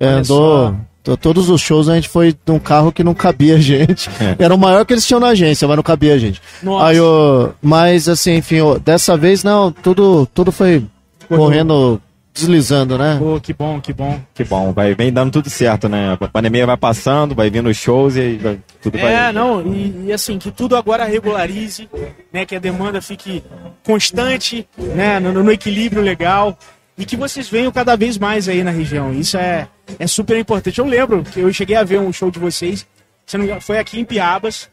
[0.00, 0.74] É, andou,
[1.20, 4.08] todos os shows a gente foi num carro que não cabia a gente.
[4.38, 6.40] Era o maior que eles tinham na agência, mas não cabia a gente.
[6.62, 6.86] Nossa.
[6.86, 10.84] Aí, o- mas assim, enfim, dessa vez não, tudo, tudo foi
[11.28, 12.00] correndo,
[12.38, 13.16] deslizando, né?
[13.18, 14.20] Pô, que bom, que bom.
[14.34, 16.16] Que bom, vai vem dando tudo certo, né?
[16.20, 19.14] A pandemia vai passando, vai vindo os shows e vai- tudo vai.
[19.14, 21.88] É, não, e, e assim, que tudo agora regularize,
[22.32, 22.46] né?
[22.46, 23.42] Que a demanda fique
[23.84, 25.18] constante, né?
[25.18, 26.56] No, no equilíbrio legal.
[26.96, 29.12] E que vocês venham cada vez mais aí na região.
[29.14, 29.68] Isso é,
[30.00, 30.78] é super importante.
[30.80, 32.84] Eu lembro que eu cheguei a ver um show de vocês,
[33.24, 34.68] se não foi aqui em Piabas.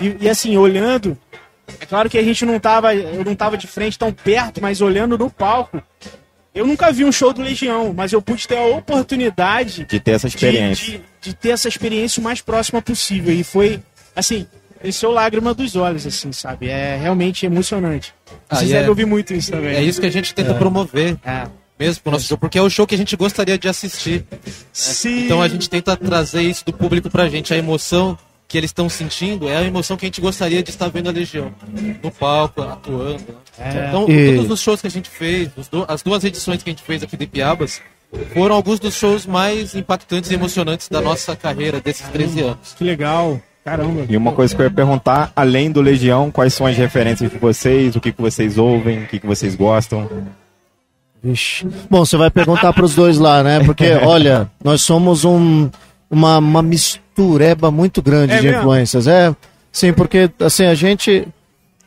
[0.00, 1.14] E, e, assim, olhando,
[1.78, 4.80] é claro que a gente não tava, eu não tava de frente tão perto, mas
[4.80, 5.82] olhando no palco,
[6.54, 10.12] eu nunca vi um show do Legião, mas eu pude ter a oportunidade De ter
[10.12, 10.98] essa de- experiência.
[10.98, 13.32] De, de ter essa experiência o mais próxima possível.
[13.34, 13.80] E foi,
[14.14, 14.46] assim,
[14.82, 16.68] desceu lágrima dos olhos, assim, sabe?
[16.68, 18.12] É realmente emocionante.
[18.48, 19.74] Ah, Vocês e devem é- ouvir muito isso também.
[19.76, 21.16] É isso que a gente tenta promover.
[21.24, 21.46] É.
[21.78, 24.24] Mesmo pro nosso show, porque é o show que a gente gostaria de assistir.
[24.72, 25.26] Sim.
[25.26, 27.54] Então a gente tenta trazer isso do público pra gente.
[27.54, 30.88] A emoção que eles estão sentindo é a emoção que a gente gostaria de estar
[30.88, 31.52] vendo a Legião.
[32.02, 33.22] No palco, atuando.
[33.58, 33.86] né?
[33.88, 36.72] Então, E- todos os shows que a gente fez, os as duas edições que a
[36.72, 37.82] gente fez aqui de Piabas,
[38.32, 42.74] foram alguns dos shows mais impactantes e emocionantes da nossa carreira desses 13 anos.
[42.76, 43.38] Que legal.
[43.62, 44.06] Caramba.
[44.08, 47.36] E uma coisa que eu ia perguntar, além do Legião, quais são as referências de
[47.36, 50.08] vocês, o que, que vocês ouvem, o que, que vocês gostam?
[51.22, 51.66] Vixe.
[51.90, 53.62] Bom, você vai perguntar pros dois lá, né?
[53.64, 55.68] Porque, olha, nós somos um,
[56.10, 58.58] uma, uma mistureba muito grande É de mesmo?
[58.60, 59.06] influências.
[59.06, 59.34] É,
[59.72, 61.26] sim, porque, assim, a gente.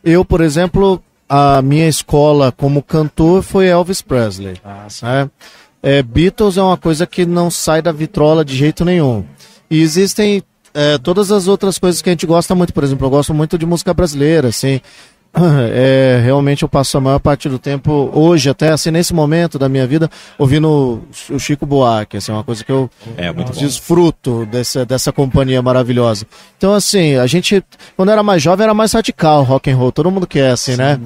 [0.04, 4.56] Eu, por exemplo, a minha escola como cantor foi Elvis Presley.
[5.02, 5.30] né?
[5.84, 9.24] É, Beatles é uma coisa que não sai da vitrola de jeito nenhum.
[9.70, 12.74] E existem é, todas as outras coisas que a gente gosta muito.
[12.74, 14.80] Por exemplo, eu gosto muito de música brasileira, assim.
[15.74, 19.70] É, realmente eu passo a maior parte do tempo, hoje até, assim, nesse momento da
[19.70, 25.12] minha vida, ouvindo o Chico Buarque, assim, uma coisa que eu É, desfruto dessa, dessa
[25.12, 26.26] companhia maravilhosa.
[26.58, 27.64] Então, assim, a gente,
[27.96, 31.00] quando era mais jovem, era mais radical rock and roll, todo mundo quer, assim, né?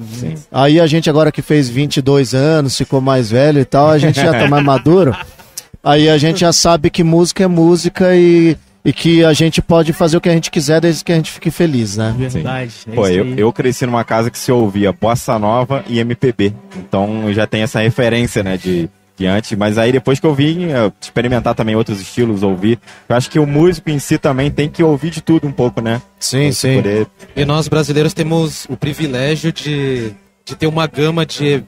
[0.50, 4.20] Aí a gente agora que fez 22 anos, ficou mais velho e tal, a gente
[4.20, 5.16] já tá mais maduro,
[5.82, 8.56] aí a gente já sabe que música é música e,
[8.86, 11.32] e que a gente pode fazer o que a gente quiser desde que a gente
[11.32, 12.14] fique feliz, né?
[12.16, 12.72] Verdade.
[12.90, 16.54] é Pô, eu, eu cresci numa casa que se ouvia bossa nova e MPB.
[16.78, 19.56] Então já tem essa referência, né, de, diante.
[19.56, 23.38] Mas aí depois que eu vim eh, experimentar também outros estilos, ouvir, eu acho que
[23.40, 26.00] o músico em si também tem que ouvir de tudo um pouco, né?
[26.20, 26.74] Sim, Pra sim.
[26.76, 30.12] poder- E nós brasileiros temos o privilégio de,
[30.44, 31.64] de ter uma gama de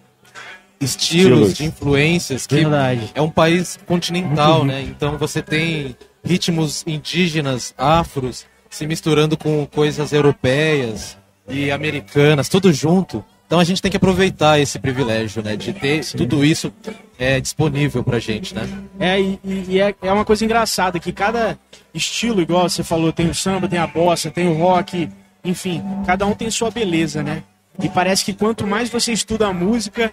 [0.81, 1.55] estilos, Estilos.
[1.55, 3.11] de influências, que Verdade.
[3.13, 4.83] é um país continental, né?
[4.83, 11.17] Então você tem ritmos indígenas, afros, se misturando com coisas europeias
[11.49, 13.25] e americanas, tudo junto.
[13.47, 15.57] Então a gente tem que aproveitar esse privilégio, né?
[15.57, 16.71] De ter tudo isso
[17.19, 18.69] é, disponível pra gente, né?
[19.01, 21.59] É, e, e- e é, é uma coisa engraçada que cada
[21.95, 25.09] estilo, igual você falou, tem o samba, tem a bossa, tem o rock,
[25.43, 27.43] enfim, cada um tem sua beleza, né?
[27.83, 30.13] E parece que quanto mais você estuda a música,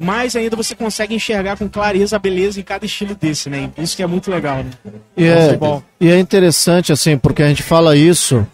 [0.00, 3.70] mais ainda você consegue enxergar com clareza a beleza em cada estilo desse, né?
[3.78, 4.70] Isso que é muito legal, né?
[5.16, 5.58] E é,
[6.00, 8.46] e é interessante, assim, porque a gente fala isso,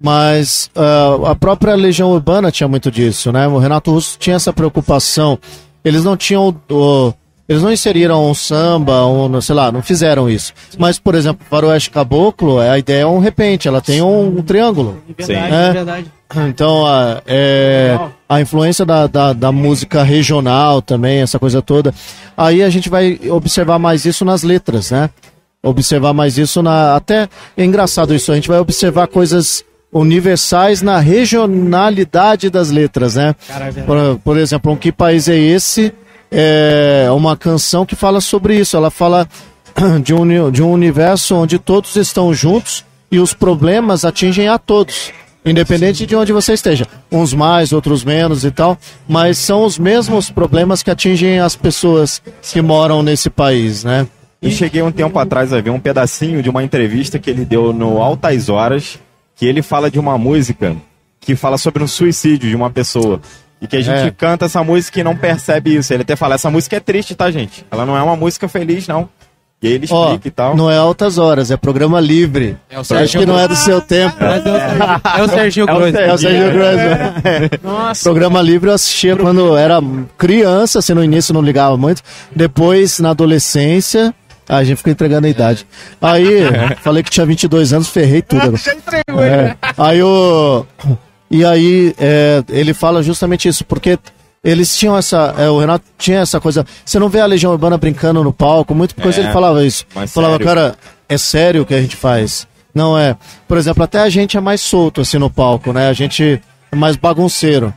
[0.00, 3.46] mas ah, a própria Legião Urbana tinha muito disso, né?
[3.48, 5.38] O Renato Russo tinha essa preocupação.
[5.84, 6.54] Eles não tinham.
[6.70, 7.12] o-
[7.48, 10.52] eles não inseriram um samba, um, sei lá, não fizeram isso.
[10.76, 15.02] Mas, por exemplo, Faroeste Caboclo, a ideia é um repente, ela tem um, um triângulo.
[15.08, 15.54] É verdade, Sim.
[15.56, 15.72] é É.
[15.72, 16.12] verdade.
[16.46, 21.94] Então, a, é, a influência da, da, da música regional também, essa coisa toda.
[22.36, 25.08] Aí a gente vai observar mais isso nas letras, né?
[25.62, 26.94] Observar mais isso na.
[26.94, 33.34] Até é engraçado isso, a gente vai observar coisas universais na regionalidade das letras, né?
[33.86, 35.92] Por, por exemplo, um Que País é Esse?
[36.30, 38.76] É uma canção que fala sobre isso.
[38.76, 39.26] Ela fala
[40.04, 45.10] de um, de um universo onde todos estão juntos e os problemas atingem a todos.
[45.44, 46.86] Independente de onde você esteja.
[47.10, 48.76] Uns mais, outros menos e tal.
[49.08, 54.06] Mas são os mesmos problemas que atingem as pessoas que moram nesse país, né?
[54.42, 57.72] E cheguei um tempo atrás a ver um pedacinho de uma entrevista que ele deu
[57.72, 58.98] no Altas Horas,
[59.34, 60.76] que ele fala de uma música
[61.20, 63.20] que fala sobre um suicídio de uma pessoa.
[63.60, 64.10] E que a gente É.
[64.12, 65.92] canta essa música e não percebe isso.
[65.92, 67.66] Ele até fala, essa música é triste, tá, gente?
[67.70, 69.08] Ela não é uma música feliz, não.
[69.60, 70.56] E aí ele Ó, explica e tal.
[70.56, 72.56] não é altas horas, é programa livre.
[72.70, 74.14] É o Acho que não é do seu tempo.
[74.22, 75.96] É o Serginho- é o Serginho É o Grosso.
[75.98, 77.50] É Sérgio Grossman.
[77.64, 79.80] Nossa, Programa livre eu assistia quando era
[80.16, 82.02] criança, assim, no início não ligava muito.
[82.34, 84.14] Depois, na adolescência,
[84.48, 85.66] a gente ficou entregando a idade.
[86.00, 86.42] Aí,
[86.80, 88.56] falei que tinha 22 anos, ferrei tudo.
[88.62, 89.42] já entregou, É.
[89.42, 89.56] né?
[89.76, 90.64] Aí o.
[91.30, 93.98] E aí, é, ele fala justamente isso, porque
[94.42, 95.34] eles tinham essa.
[95.38, 96.64] é, o Renato tinha essa coisa.
[96.84, 99.84] Você não vê a Legião Urbana brincando no palco, muita coisa É, ele falava isso.
[100.08, 100.46] Falava, sério.
[100.46, 100.76] cara,
[101.08, 102.46] é sério o que a gente faz.
[102.74, 103.16] Não é.
[103.46, 105.88] Por exemplo, até a gente é mais solto assim no palco, né?
[105.88, 107.74] A gente é mais bagunceiro.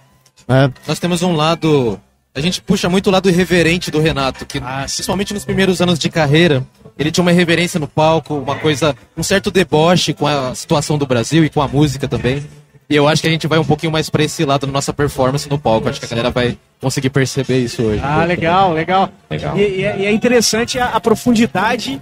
[0.47, 0.71] Né?
[0.87, 1.99] Nós temos um lado.
[2.33, 5.99] A gente puxa muito o lado irreverente do Renato, que Ah, principalmente nos primeiros anos
[5.99, 6.63] de carreira,
[6.97, 11.05] ele tinha uma irreverência no palco, uma coisa, um certo deboche com a situação do
[11.05, 12.45] Brasil e com a música também.
[12.91, 14.91] E eu acho que a gente vai um pouquinho mais pra esse lado na nossa
[14.91, 15.87] performance no palco.
[15.87, 18.01] Acho que a galera vai conseguir perceber isso hoje.
[18.03, 19.09] Ah, legal, legal.
[19.29, 19.57] Legal.
[19.57, 22.01] E, e é, e é interessante a, a profundidade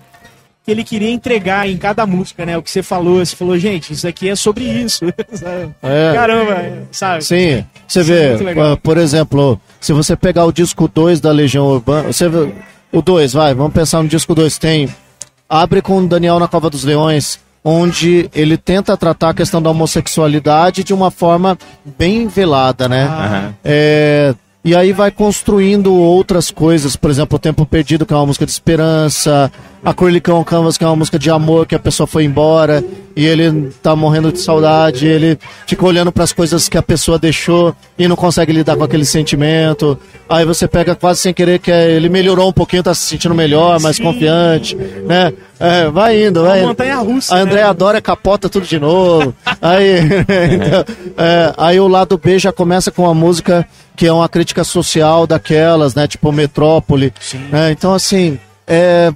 [0.65, 2.57] que ele queria entregar em cada música, né?
[2.57, 5.05] O que você falou, você falou, gente, isso aqui é sobre isso.
[5.83, 6.13] É.
[6.13, 7.23] Caramba, sabe?
[7.23, 8.73] Sim, você é vê, legal.
[8.73, 12.51] ah, por exemplo, se você pegar o disco 2 da Legião Urbana, você vê,
[12.91, 14.89] o 2, vai, vamos pensar no disco 2, tem
[15.47, 19.69] Abre com o Daniel na Cova dos Leões, onde ele tenta tratar a questão da
[19.69, 21.57] homossexualidade de uma forma
[21.97, 23.03] bem velada, né?
[23.03, 23.55] Aham.
[23.63, 28.25] É, e aí vai construindo outras coisas, por exemplo, O Tempo Perdido, que é uma
[28.25, 29.51] música de esperança,
[29.83, 32.83] Acrylic on Canvas, que é uma música de amor, que a pessoa foi embora
[33.15, 35.37] e ele tá morrendo de saudade, ele
[35.67, 39.05] fica olhando para as coisas que a pessoa deixou e não consegue lidar com aquele
[39.05, 39.97] sentimento.
[40.27, 43.33] Aí você pega quase sem querer que é- ele melhorou um pouquinho, tá se sentindo
[43.35, 44.03] melhor, mais Sim.
[44.03, 45.33] confiante, né?
[45.59, 46.67] É, vai indo, vai Uma indo.
[46.67, 47.33] montanha russa.
[47.33, 47.43] A né?
[47.43, 49.33] Andréa adora capota tudo de novo.
[49.61, 49.99] aí,
[50.53, 50.85] então,
[51.17, 55.25] é, aí o lado B já começa com uma música que é uma crítica social
[55.27, 56.07] daquelas, né?
[56.07, 57.13] Tipo Metrópole.
[57.51, 57.71] né?
[57.71, 59.11] Então, assim, é,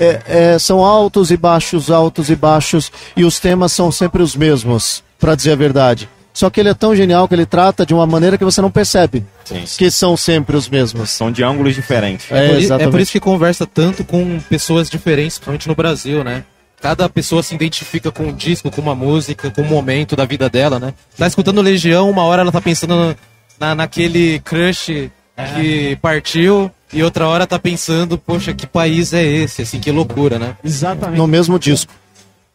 [0.00, 0.22] é-
[0.54, 5.04] é, são altos e baixos, altos e baixos, e os temas são sempre os mesmos,
[5.18, 6.08] pra dizer a verdade.
[6.32, 8.70] Só que ele é tão genial que ele trata de uma maneira que você não
[8.70, 9.64] percebe Sim.
[9.76, 11.10] que são sempre os mesmos.
[11.10, 12.26] São de ângulos diferentes.
[12.30, 16.44] É, É é por isso que conversa tanto com pessoas diferentes, principalmente no Brasil, né?
[16.80, 20.48] Cada pessoa se identifica com um disco, com uma música, com um momento da vida
[20.48, 20.94] dela, né?
[21.18, 23.14] Tá escutando Legião, uma hora ela tá pensando
[23.58, 25.10] na, naquele crush
[25.54, 29.62] que partiu, e outra hora tá pensando, poxa, que país é esse?
[29.62, 30.56] Assim, que loucura, né?
[30.64, 31.18] Exatamente.
[31.18, 31.92] No mesmo disco.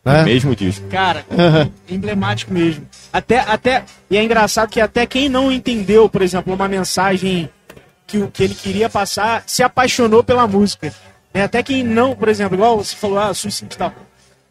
[0.03, 0.23] Né?
[0.23, 0.85] Mesmo disco.
[0.87, 1.25] Cara,
[1.89, 2.87] emblemático mesmo.
[3.11, 7.49] Até, até, e é engraçado que até quem não entendeu, por exemplo, uma mensagem
[8.05, 10.93] que, o- que ele queria passar, se apaixonou pela música.
[11.33, 11.43] né?
[11.43, 13.93] Até quem não, por exemplo, igual você falou, ah, suicídio e tal.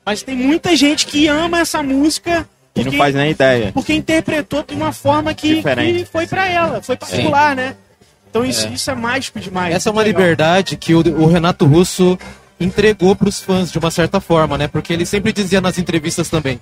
[0.04, 3.70] Mas tem muita gente que ama essa música E porque, não faz nem ideia.
[3.72, 6.00] porque interpretou de uma forma que, Diferente.
[6.00, 7.76] que foi pra ela, foi particular, né?
[8.34, 9.72] Então isso é, isso é mágico demais.
[9.72, 10.20] Essa é uma Legal.
[10.22, 12.18] liberdade que o, o Renato Russo
[12.58, 14.66] entregou pros fãs de uma certa forma, né?
[14.66, 16.58] Porque ele sempre dizia nas entrevistas também.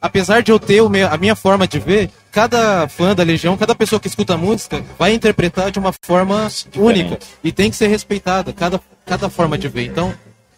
[0.00, 3.74] Apesar de eu ter meu- a minha forma de ver, cada fã da Legião, cada
[3.74, 7.18] pessoa que escuta a música, vai interpretar de uma forma única.
[7.42, 9.86] E tem que ser respeitada, cada, cada forma de ver.
[9.86, 10.14] Então,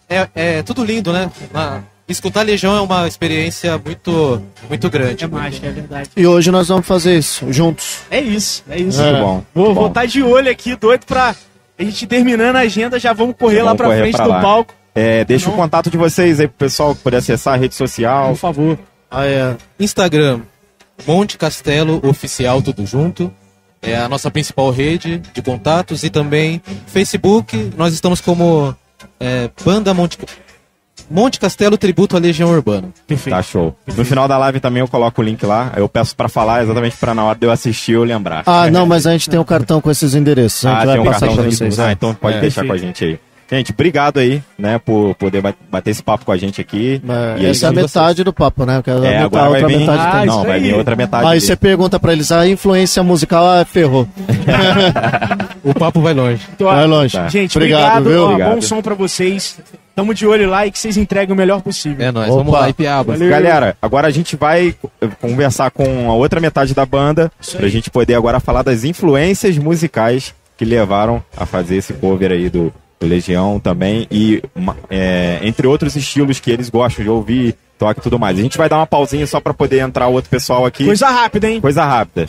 [0.06, 1.30] é, é tudo lindo, né?
[1.50, 5.24] Na- escutar Legião é uma experiência muito, muito grande.
[5.24, 6.10] É mágico, é verdade.
[6.16, 7.98] E hoje nós vamos fazer isso, juntos.
[8.10, 9.02] É isso, é isso.
[9.02, 9.44] Muito bom.
[9.54, 9.74] Vou muito bom.
[9.74, 11.34] voltar de olho aqui, doido pra
[11.78, 14.30] a gente terminando a agenda, já vamos correr lá Vamos pra correr frente pra do
[14.30, 14.40] lá.
[14.40, 14.74] palco.
[14.94, 15.54] É, deixa Não.
[15.54, 18.30] o contato de vocês aí pro pessoal que puder acessar a rede social.
[18.30, 18.78] Por favor.
[19.08, 19.56] Ah, é.
[19.78, 20.40] Instagram,
[21.06, 23.32] Monte Castelo Oficial, tudo junto.
[23.80, 26.02] É a nossa principal rede de contatos.
[26.02, 28.74] E também Facebook, nós estamos como
[29.20, 30.18] é, Banda Monte,
[31.10, 32.88] Monte Castelo Tributo à Legião Urbana.
[33.06, 33.34] Perfeito.
[33.34, 33.74] Tá show.
[33.96, 35.72] No final da live também eu coloco o link lá.
[35.76, 38.42] Eu peço pra falar exatamente pra na hora de eu assistir eu lembrar.
[38.46, 40.64] Ah, não, mas a gente tem um cartão com esses endereços.
[40.66, 41.78] A gente Ah, vai tem um passar pra cartão vocês.
[41.80, 42.40] Ah, então pode É.
[42.40, 43.18] deixar com a gente aí.
[43.50, 47.00] Gente, obrigado aí, né, por poder ba- bater esse papo com a gente aqui.
[47.02, 48.74] Mas E aí, essa é a se vocês- metade do papo, né?
[48.76, 50.74] Porque É, metade- agora a vai outra vir, metade Ah, não, vai vir aí.
[50.78, 51.24] outra metade.
[51.24, 51.40] Aí dele.
[51.40, 54.06] você pergunta pra eles, a influência musical, ah, ferrou.
[55.64, 56.42] O papo vai longe.
[56.54, 57.12] Então, Vai longe.
[57.16, 57.28] Tá.
[57.28, 58.04] Gente, Obrigado, obrigado.
[58.10, 58.22] viu?
[58.22, 58.54] ó, Obrigado.
[58.54, 59.58] Bom som pra vocês.
[59.94, 62.06] Tamo de olho lá e que vocês entreguem o melhor possível.
[62.06, 62.38] É nóis, Opa.
[62.38, 63.12] vamos lá, Ipiaba.
[63.14, 63.28] Valeu.
[63.30, 64.74] Galera, agora a gente vai
[65.20, 70.32] conversar com a outra metade da banda pra gente poder agora falar das influências musicais
[70.56, 74.40] que levaram a fazer esse cover aí do, do Legião também e
[74.88, 78.38] é, entre outros estilos que eles gostam de ouvir, toque e tudo mais.
[78.38, 80.84] A gente vai dar uma pausinha só pra poder entrar o outro pessoal aqui.
[80.84, 81.60] Coisa rápida, hein?
[81.60, 82.26] Coisa rápida.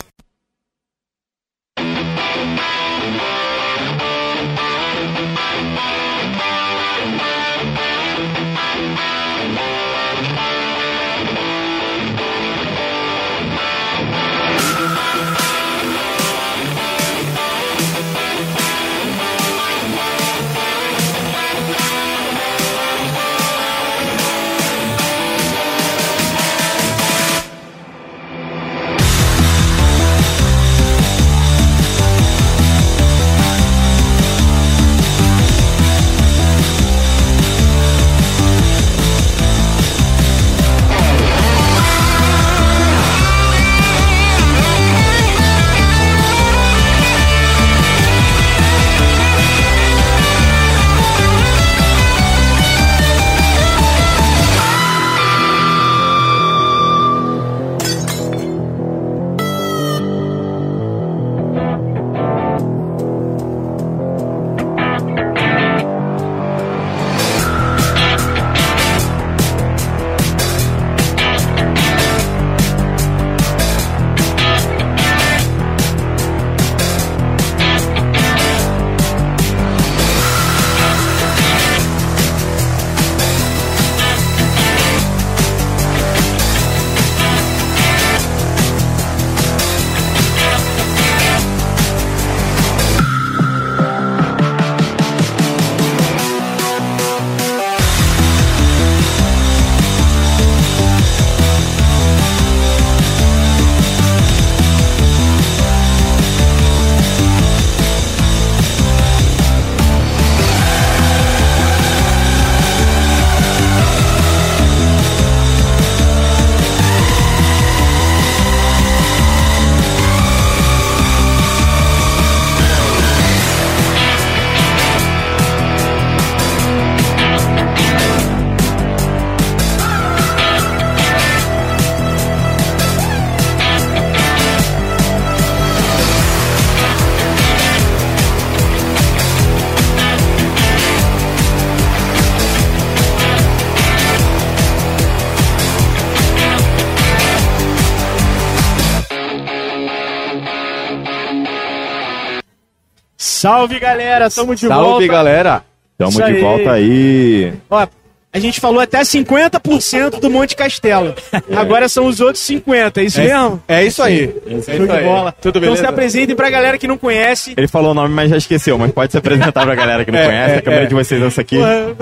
[153.39, 154.29] Salve, galera.
[154.29, 155.07] Tamo de Salve, volta.
[155.07, 155.63] galera.
[155.97, 156.41] Tamo Isso de aí.
[156.41, 157.53] volta aí.
[157.69, 157.87] Ó,
[158.31, 161.13] a gente falou até 50% do Monte Castelo.
[161.55, 163.61] Agora são os outros 50, é isso mesmo?
[163.67, 164.33] É isso aí.
[164.45, 165.03] É Show isso de aí.
[165.03, 165.31] bola.
[165.33, 165.81] Tudo Então beleza?
[165.81, 167.53] se apresentem pra galera que não conhece.
[167.57, 170.19] Ele falou o nome, mas já esqueceu, mas pode se apresentar pra galera que não
[170.19, 170.53] É, conhece.
[170.53, 170.85] é, a câmera é.
[170.87, 171.57] de vocês é essa aqui.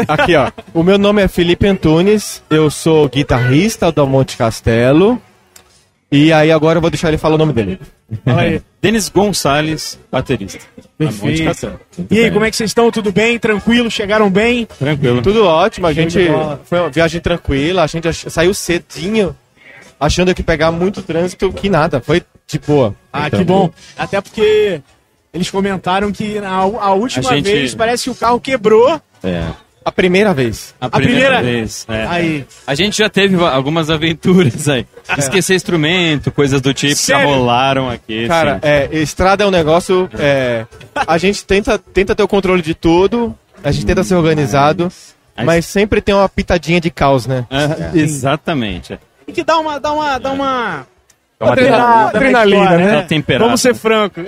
[0.07, 0.51] Aqui, ó.
[0.73, 5.19] O meu nome é Felipe Antunes, eu sou guitarrista do Monte Castelo.
[6.09, 7.79] E aí agora eu vou deixar ele falar o nome dele.
[8.81, 10.59] Denis Gonçalves, baterista.
[10.97, 11.79] Perfeito.
[12.09, 12.89] E aí, como é que vocês estão?
[12.89, 13.37] Tudo bem?
[13.37, 13.91] Tranquilo?
[13.91, 14.65] Chegaram bem?
[14.79, 15.21] Tranquilo.
[15.21, 16.17] Tudo ótimo, a gente
[16.65, 19.35] foi uma viagem tranquila, a gente ach- saiu cedinho,
[19.99, 22.95] achando que ia pegar muito trânsito, que nada, foi de boa.
[23.11, 23.69] Ah, Então, que bom.
[23.97, 24.81] Até porque
[25.33, 28.99] Eles comentaram que a, a última A gente- vez parece que o carro quebrou.
[29.21, 29.43] É.
[29.87, 30.75] A primeira vez.
[30.81, 31.85] A primeira- vez.
[31.87, 32.05] é.
[32.07, 32.45] Aí.
[32.67, 34.85] A gente já teve algumas aventuras aí.
[35.17, 37.29] Esquecer instrumento, coisas do tipo, já Sério?
[37.29, 38.27] rolaram aqui.
[38.27, 38.59] Cara, sim.
[38.63, 40.09] é, estrada é um negócio.
[40.19, 43.33] é, a gente tenta, tenta ter o controle de tudo,
[43.63, 44.91] a gente tenta ser organizado,
[45.45, 47.45] mas sempre tem uma pitadinha de caos, né?
[47.49, 48.91] Ah, Exatamente.
[48.93, 48.99] é.
[49.25, 49.79] E que dá uma.
[49.79, 50.17] Dá uma.
[50.17, 50.87] Dá uma.
[51.39, 52.91] Dá uma adrenalina, na história, né?
[52.93, 53.45] Uma temperada.
[53.45, 54.21] Vamos ser franco.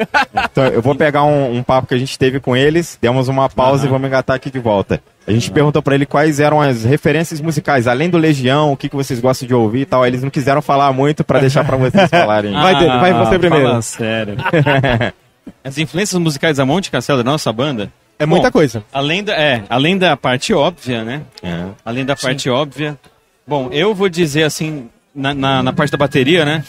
[0.51, 3.49] Então, eu vou pegar um, um papo que a gente teve com eles, demos uma
[3.49, 5.01] pausa e vamos engatar aqui de volta.
[5.25, 8.89] A gente perguntou pra ele quais eram as referências musicais, além do Legião, o que,
[8.89, 10.05] que vocês gostam de ouvir e tal.
[10.05, 12.53] Eles não quiseram falar muito pra deixar pra vocês falarem.
[12.53, 13.65] Vai, Dani, vai você primeiro.
[13.67, 14.35] Ah, Fala sério.
[15.63, 18.83] As influências musicais da Monte Castelo, da nossa banda, É muita Bom, coisa.
[18.93, 21.21] além da, é, além da parte óbvia, né?
[21.41, 21.63] É.
[21.83, 22.97] Além da parte óbvia.
[23.47, 24.89] Bom, eu vou dizer assim,
[25.19, 26.63] na, na, na parte da bateria, né?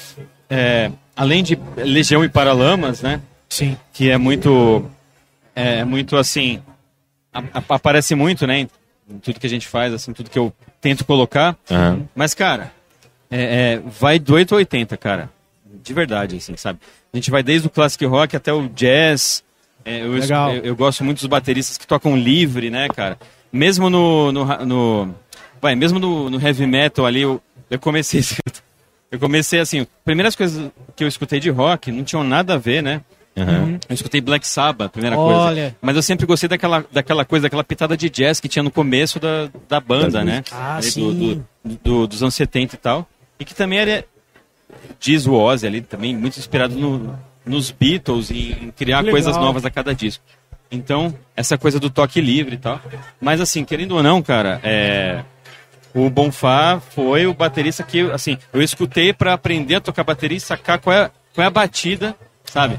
[0.49, 3.21] É, além de Legião e Paralamas, né?
[3.49, 3.77] Sim.
[3.93, 4.85] Que é muito.
[5.55, 6.61] É muito assim.
[7.33, 8.61] a- a- aparece muito, né?
[8.61, 11.57] Em tudo que a gente faz, assim, tudo que eu tento colocar.
[11.71, 12.03] Aham.
[12.15, 12.73] Mas, cara,
[13.31, 15.31] é, é, vai do 8 a 80, cara.
[15.83, 16.79] De verdade, assim, sabe?
[17.13, 19.43] A gente vai desde o classic rock até o jazz.
[19.85, 20.53] É, eu, Legal.
[20.55, 23.19] eu, eu gosto muito dos bateristas que tocam livre, né, cara?
[23.53, 24.31] Mesmo no.
[24.33, 25.15] no, no-
[25.61, 27.41] vai, mesmo no, no heavy metal ali, eu,
[27.71, 28.21] eu comecei.
[29.13, 32.81] Eu comecei assim, primeiras coisas que eu escutei de rock não tinham nada a ver,
[32.81, 33.01] né?
[33.37, 33.81] Aham.
[33.89, 35.53] Eu escutei Black Sabbath, primeira Olha.
[35.63, 35.77] coisa.
[35.83, 39.19] Mas eu sempre gostei daquela, daquela coisa, daquela pitada de jazz que tinha no começo
[39.19, 40.45] da, da banda, né?
[40.53, 41.01] Ah, Ali sim.
[41.01, 41.35] do,
[41.75, 43.09] do- do- dos anos 70 e tal.
[43.41, 44.05] E que também era,
[45.01, 49.65] diz o Ozzy ali, também muito inspirado no- nos Beatles e em criar coisas novas
[49.65, 50.23] a cada disco.
[50.71, 52.81] Então, essa coisa do toque livre e tal.
[53.21, 55.25] Mas assim, querendo ou não, cara, é...
[55.95, 60.41] O Bonfá foi o baterista que, assim, eu escutei pra aprender a tocar bateria e
[60.41, 62.15] sacar qual é, qual é a batida,
[62.45, 62.79] sabe?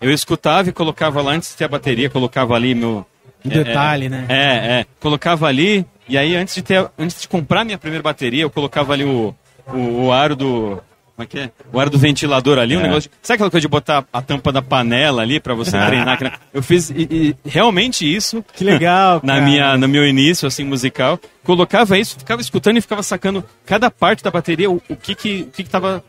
[0.00, 3.06] Eu escutava e colocava lá antes de ter a bateria, colocava ali meu.
[3.44, 4.26] Um detalhe, né?
[4.28, 4.86] É, é.
[4.98, 6.90] Colocava ali, e aí antes de ter.
[6.98, 9.34] Antes de comprar minha primeira bateria, eu colocava ali o,
[9.68, 10.82] o, o aro do.
[11.20, 11.50] Como é que é?
[11.72, 13.10] O aro do ventilador ali, um negócio.
[13.10, 16.40] De, sabe aquela coisa de botar a tampa da panela ali pra você treinar?
[16.52, 19.20] Eu fiz e- e realmente isso Que legal.
[19.22, 19.44] na cara.
[19.44, 24.22] minha no meu início assim musical colocava isso ficava escutando e ficava sacando cada parte
[24.24, 26.02] da bateria o, o que que o que que tava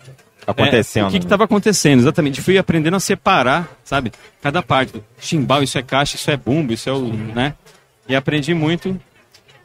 [0.48, 1.06] Acontecendo.
[1.06, 5.62] é, o que que tava acontecendo exatamente fui aprendendo a separar sabe cada parte chimbal
[5.62, 7.02] isso é caixa isso é bumbo isso é o
[7.36, 7.54] né
[8.10, 9.00] e aprendi muito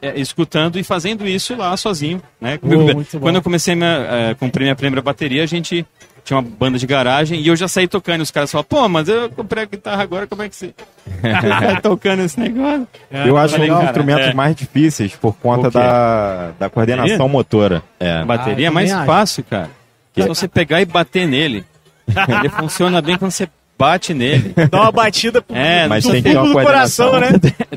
[0.01, 3.19] é, escutando e fazendo isso lá sozinho né Oh, muito bom.
[3.19, 5.85] quando eu comecei a minha, é, comprei minha primeira bateria a gente
[6.23, 8.19] tinha uma banda de garagem e eu já saí tocando.
[8.19, 10.73] E os caras falam, pô, mas eu comprei a guitarra agora, como é que você
[11.21, 12.85] tá tocando esse negócio?
[13.09, 14.33] Eu acho um dos instrumentos é.
[14.33, 17.31] mais difíceis por conta da, da coordenação Bateria?
[17.31, 17.83] motora.
[17.97, 18.11] É.
[18.17, 19.05] A bateria Ah, é mais acho.
[19.05, 19.69] fácil, cara.
[20.13, 21.63] Que é você pegar e bater nele.
[22.07, 23.47] Ele funciona bem quando você
[23.77, 24.53] bate nele.
[24.71, 27.29] Dá uma batida pro É, Mas tem que ter uma do coração, né?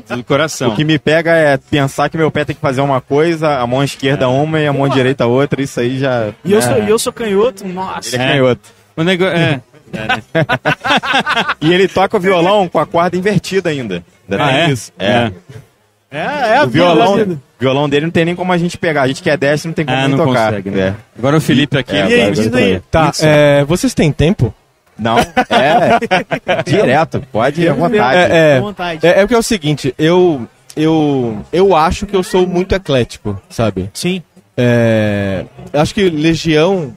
[0.09, 0.71] é do coração.
[0.71, 3.67] O que me pega é pensar que meu pé tem que fazer uma coisa, a
[3.67, 6.29] mão esquerda uma e a mão direita outra, isso aí já.
[6.43, 8.15] E eu, é, sou, e eu sou canhoto, nossa.
[8.15, 8.29] Ele é É.
[8.31, 8.69] canhoto.
[8.97, 9.61] O negócio é.
[11.61, 14.03] E ele toca o violão com a corda invertida ainda.
[14.29, 14.69] Ainda Ah, é?
[14.71, 14.91] isso.
[14.97, 15.31] É.
[16.13, 19.03] É, é O violão, o violão dele não tem nem como a gente pegar.
[19.03, 20.49] A gente que é destro não tem como Ah, não tocar.
[20.49, 20.81] consegue, né?
[20.87, 20.93] É.
[21.17, 21.95] Agora o Felipe aqui.
[21.95, 22.73] É, E agora aí.
[22.73, 22.81] aí.
[22.91, 24.53] Tá, é, vocês têm tempo?
[25.01, 25.17] Não,
[25.49, 26.63] é.
[26.63, 28.17] Direto, pode ir à vontade.
[28.17, 28.59] É,
[29.07, 32.75] é, é, é porque é o seguinte, eu, eu, eu acho que eu sou muito
[32.75, 33.89] eclético, sabe?
[33.93, 34.21] Sim.
[34.55, 36.95] É, acho que Legião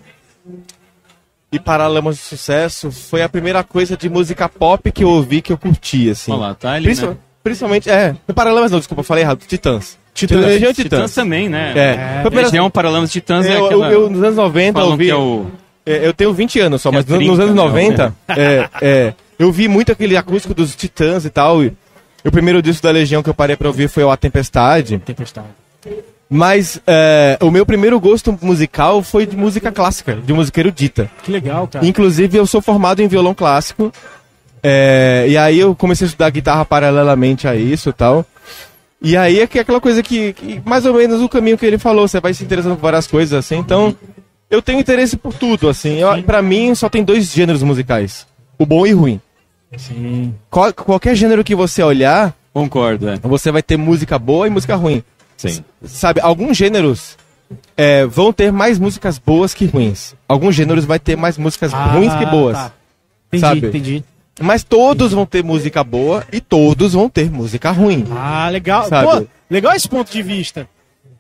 [1.51, 5.53] e Paralamas de Sucesso foi a primeira coisa de música pop que eu ouvi que
[5.53, 6.33] eu curti, assim.
[6.33, 7.17] Olha lá, tá ali, Principal- né?
[7.43, 9.99] Principalmente, é, Paralamas não, desculpa, eu falei errado, Titãs.
[10.15, 10.41] Titãs.
[10.45, 11.15] Legião Titãs Titãs.
[11.15, 11.73] também, né?
[11.77, 13.89] É, primeira- Legião, Paralamas, Titãs é eu, eu, aquela...
[13.93, 15.05] eu, nos anos 90 eu falam ouvi...
[15.07, 15.47] que é o...
[15.87, 17.65] É, eu tenho 20 anos só, Que mas é no- nos 30, anos não.
[17.69, 21.63] 90, é, é, eu vi muito aquele acústico dos Titãs e tal.
[21.63, 21.73] E,
[22.25, 24.97] o primeiro disco da Legião que eu parei pra ouvir foi o A Tempestade.
[24.99, 25.47] Tempestade.
[26.31, 31.11] Mas é, o meu primeiro gosto musical foi de música clássica, de música erudita.
[31.23, 31.85] Que legal, cara.
[31.87, 33.93] Inclusive, eu sou formado em violão clássico.
[34.63, 38.25] é, e aí eu comecei a estudar guitarra paralelamente a isso e tal.
[39.03, 41.67] E aí é que é aquela coisa que, que mais ou menos o caminho que
[41.67, 43.57] ele falou, você vai se interessando por várias coisas assim.
[43.59, 43.95] Então,
[44.51, 45.99] eu tenho interesse por tudo, assim.
[46.27, 48.27] Pra mim, só tem dois gêneros musicais:
[48.59, 49.21] o bom e o ruim.
[49.77, 50.35] Sim.
[50.51, 53.17] Qual- qualquer gênero que você olhar, Concordo, é.
[53.23, 55.03] você vai ter música boa e música ruim.
[55.37, 55.65] Sim.
[55.85, 57.17] Sabe, alguns gêneros
[57.77, 60.15] é, vão ter mais músicas boas que ruins.
[60.29, 62.57] Alguns gêneros vai ter mais músicas ruins que boas.
[62.57, 62.73] tá.
[63.33, 63.67] Entendi, sabe?
[63.67, 64.05] entendi.
[64.41, 68.05] Mas todos vão ter música boa e todos vão ter música ruim.
[68.13, 68.89] Ah, legal.
[68.89, 69.07] Sabe?
[69.09, 70.69] Pô, legal esse ponto de vista.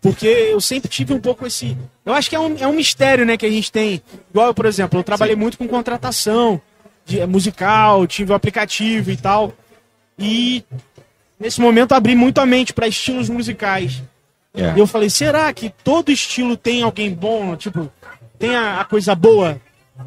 [0.04, 1.76] Porque eu sempre tive um pouco esse.
[2.04, 4.02] Eu acho que é um, é um mistério, né, que a gente tem.
[4.30, 6.60] Igual, eu, por exemplo, eu trabalhei muito com contratação.
[7.06, 9.52] de- é, musical, tive o aplicativo e tal.
[10.18, 10.62] E
[11.40, 14.02] nesse momento abri muito a mente para estilos musicais.
[14.54, 14.72] É.
[14.74, 17.56] E eu falei, será que todo estilo tem alguém bom?
[17.56, 17.90] Tipo,
[18.38, 19.60] tem a, a coisa boa?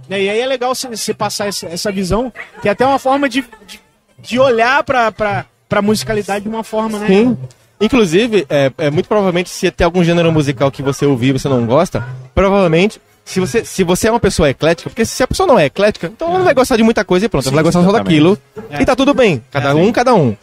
[0.09, 0.21] Né?
[0.23, 2.31] E aí é legal você passar essa, essa visão,
[2.61, 3.79] que é até uma forma de, de,
[4.19, 7.07] de olhar pra, pra musicalidade de uma forma, né?
[7.07, 7.37] Sim.
[7.79, 11.47] Inclusive, é, é muito provavelmente, se tem algum gênero musical que você ouvir e você
[11.47, 12.03] não gosta,
[12.33, 15.65] provavelmente, se você, se você é uma pessoa eclética, porque se a pessoa não é
[15.65, 17.89] eclética, então ela não vai gostar de muita coisa e pronto, ela vai gostar só
[17.89, 18.05] exatamente.
[18.05, 18.37] daquilo.
[18.79, 19.43] E tá tudo bem.
[19.51, 20.35] Cada um, cada um.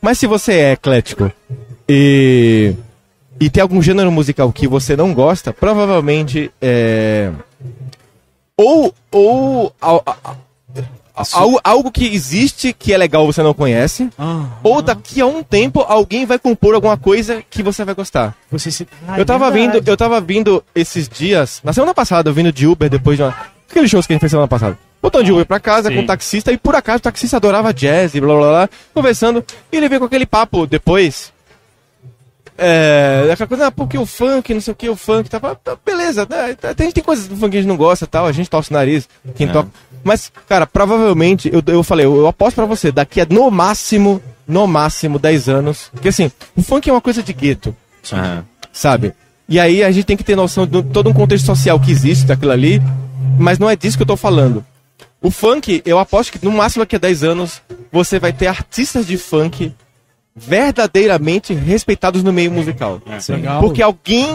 [0.00, 1.30] Mas se você é eclético
[1.88, 2.74] e.
[3.42, 7.30] E tem algum gênero musical que você não gosta, provavelmente é.
[8.56, 8.94] Ou.
[9.10, 9.72] Ou.
[9.80, 10.34] a- a-
[11.32, 14.08] Algo, algo que existe que é legal você não conhece,
[14.62, 18.34] ou daqui a um tempo alguém vai compor alguma coisa que você vai gostar.
[18.50, 18.88] Você se...
[19.06, 22.52] Ah, eu tava é vindo, eu tava vindo esses dias, na semana passada, eu vindo
[22.52, 23.34] de Uber depois de uma,
[23.68, 24.78] aqueles shows que a gente fez semana passada.
[25.02, 25.96] Botando de Uber pra casa Sim.
[25.96, 29.44] com o taxista e por acaso o taxista adorava jazz e blá blá blá, conversando,
[29.72, 31.32] e ele veio com aquele papo depois.
[32.62, 35.78] É, aquela coisa, ah, porque o funk, não sei o que, o funk, tá, tá,
[35.82, 36.54] beleza, né?
[36.62, 38.70] A gente tem coisas do funk que a gente não gosta tal, a gente torce
[38.70, 39.50] o nariz, quem É.
[39.52, 39.70] toca.
[40.02, 44.20] Mas, cara, provavelmente, eu, eu falei, eu, eu aposto pra você, daqui a no máximo,
[44.46, 47.74] no máximo 10 anos, porque assim, o funk é uma coisa de gueto
[48.12, 48.44] Aham.
[48.72, 49.14] sabe?
[49.48, 52.24] E aí a gente tem que ter noção de todo um contexto social que existe
[52.24, 52.80] daquilo ali,
[53.38, 54.64] mas não é disso que eu tô falando.
[55.20, 57.60] O funk, eu aposto que no máximo daqui a 10 anos
[57.92, 59.74] você vai ter artistas de funk
[60.34, 63.00] verdadeiramente respeitados no meio musical.
[63.28, 63.60] Legal.
[63.60, 64.28] Porque alguém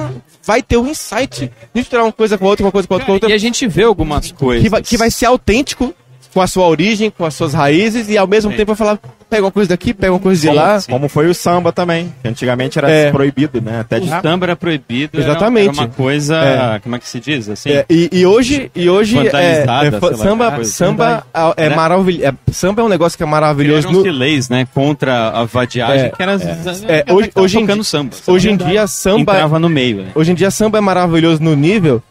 [0.43, 3.13] vai ter um insight de misturar uma coisa com outra, uma coisa com outra, com
[3.13, 4.63] outra, E a gente vê algumas coisas.
[4.63, 5.93] que vai, que vai ser autêntico
[6.35, 8.57] com a sua origem, com as suas raízes, e ao mesmo Sim.
[8.57, 10.77] tempo vai falar, pega uma coisa daqui, pega uma coisa de lá.
[10.81, 13.09] Como foi o samba também, que antigamente era É.
[13.09, 13.79] proibido, né?
[13.79, 15.17] Até de O samba era proibido.
[15.17, 15.69] era- Exatamente.
[15.79, 16.35] Era uma coisa.
[16.75, 16.79] É.
[16.79, 17.47] Como é que se diz?
[17.47, 17.69] Assim?
[17.69, 19.79] É, e, e hoje, e hoje é, é, lá,
[20.17, 20.71] samba, coisa.
[20.73, 22.25] samba é, Era- maravilhoso.
[22.25, 23.87] É, samba é um negócio que é maravilhoso.
[23.87, 24.67] Criaram No, leis, né?
[24.73, 26.33] Contra a vadiagem, É, que era.
[26.33, 28.13] É, hoje, hoje, em, samba.
[28.27, 30.09] hoje em dia samba, Entrava no meio, né?
[30.13, 32.03] hoje em dia samba é maravilhoso no nível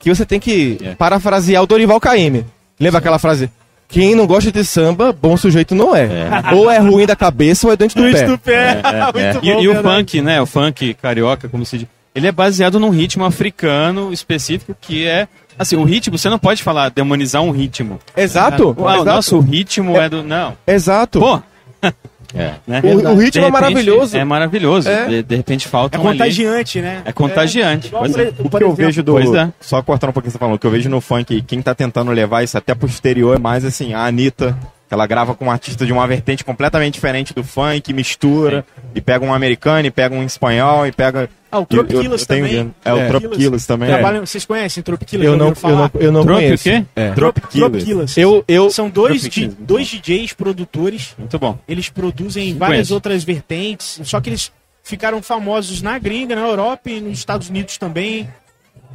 [0.00, 0.94] que você tem que É.
[0.96, 2.44] parafrasear o Dorival Caymmi.
[2.80, 3.50] Lembra aquela frase?
[3.88, 6.08] Quem não gosta de samba, bom sujeito não é.
[6.54, 8.26] Ou é ruim da cabeça ou é doente do Doente pé.
[8.26, 8.82] do pé.
[9.32, 10.40] Muito E, bom, e o funk, né?
[10.42, 11.88] O funk carioca, como se diz.
[12.14, 15.26] Ele é baseado num ritmo africano específico que é.
[15.58, 17.98] Assim, o ritmo, você não pode falar, demonizar um ritmo.
[18.16, 18.76] Exato.
[18.78, 19.04] Ah, o exato.
[19.04, 20.22] nosso ritmo é, do.
[20.22, 20.56] Não.
[20.66, 21.18] Exato.
[21.20, 21.40] Pô!
[22.34, 22.52] É.
[22.66, 22.80] né?
[22.84, 24.16] O- o ritmo é repente, maravilhoso.
[24.16, 24.88] É maravilhoso.
[24.88, 25.06] É.
[25.06, 26.18] De, de repente falta É uma ali.
[26.18, 27.02] contagiante, né?
[27.04, 27.90] É contagiante.
[27.94, 28.04] é.
[28.04, 29.12] exemplo, O que eu vejo do.
[29.12, 29.50] Pois é.
[29.60, 31.62] Só cortando um pouquinho o que você falou, o que eu vejo no funk, quem
[31.62, 34.56] tá tentando levar isso até posterior é mais assim, a Anitta,
[34.90, 38.64] ela grava com um artista de uma vertente completamente diferente do funk, mistura,
[38.94, 41.28] e pega um americano, e pega um espanhol, e pega.
[41.50, 42.58] Ah, o Trop eu- Killers eu tenho também.
[42.64, 42.74] vendo.
[42.84, 43.06] É, o É.
[43.08, 43.88] Trop Killers também.
[43.88, 45.30] Trabalham- Vocês conhecem Trop Killers?
[45.32, 46.62] Eu não, eu não, eu não Trope o conheço.
[46.64, 46.84] quê?
[46.94, 47.12] É.
[47.12, 47.84] Trop Trop Killers.
[47.84, 48.16] Killers.
[48.18, 51.14] Eu, eu, São dois, di- dois DJs produtores.
[51.18, 51.58] Muito bom.
[51.66, 52.94] Eles produzem várias Conheço.
[52.94, 54.00] outras vertentes.
[54.04, 58.28] Só que eles ficaram famosos na gringa, na Europa e nos Estados Unidos também.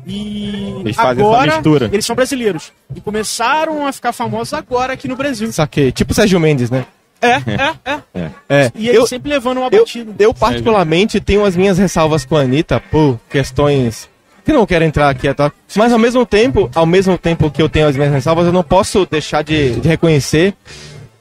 [0.05, 1.89] E Eles fazem agora essa mistura.
[1.91, 2.71] eles são brasileiros.
[2.95, 5.51] E começaram a ficar famosos agora aqui no Brasil.
[5.51, 5.91] saquei.
[5.91, 6.85] Tipo Sérgio Mendes, né?
[7.21, 7.35] É,
[7.85, 8.29] é, é.
[8.49, 8.71] É.
[8.75, 10.13] E eles Eu, sempre levando uma eu, batida.
[10.19, 14.09] eu particularmente tenho as minhas ressalvas com a Anitta por questões
[14.45, 15.49] que não quero entrar aqui, tá?
[15.73, 18.61] mas ao mesmo tempo, ao mesmo tempo que eu tenho as minhas ressalvas, eu não
[18.61, 20.53] posso deixar de, de reconhecer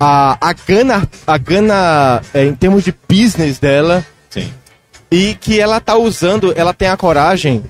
[0.01, 4.53] a, a gana, a gana é, em termos de business dela Sim.
[5.09, 7.63] e que ela tá usando, ela tem a coragem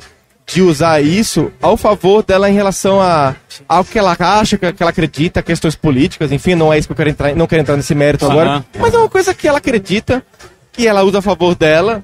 [0.46, 3.34] de usar isso ao favor dela em relação a
[3.68, 6.92] ao que ela acha, que que ela acredita, questões políticas, enfim, não é isso que
[6.92, 8.32] eu quero entrar, não quero entrar nesse mérito Aham.
[8.32, 10.22] agora, mas é uma coisa que ela acredita
[10.76, 12.02] e ela usa a favor dela.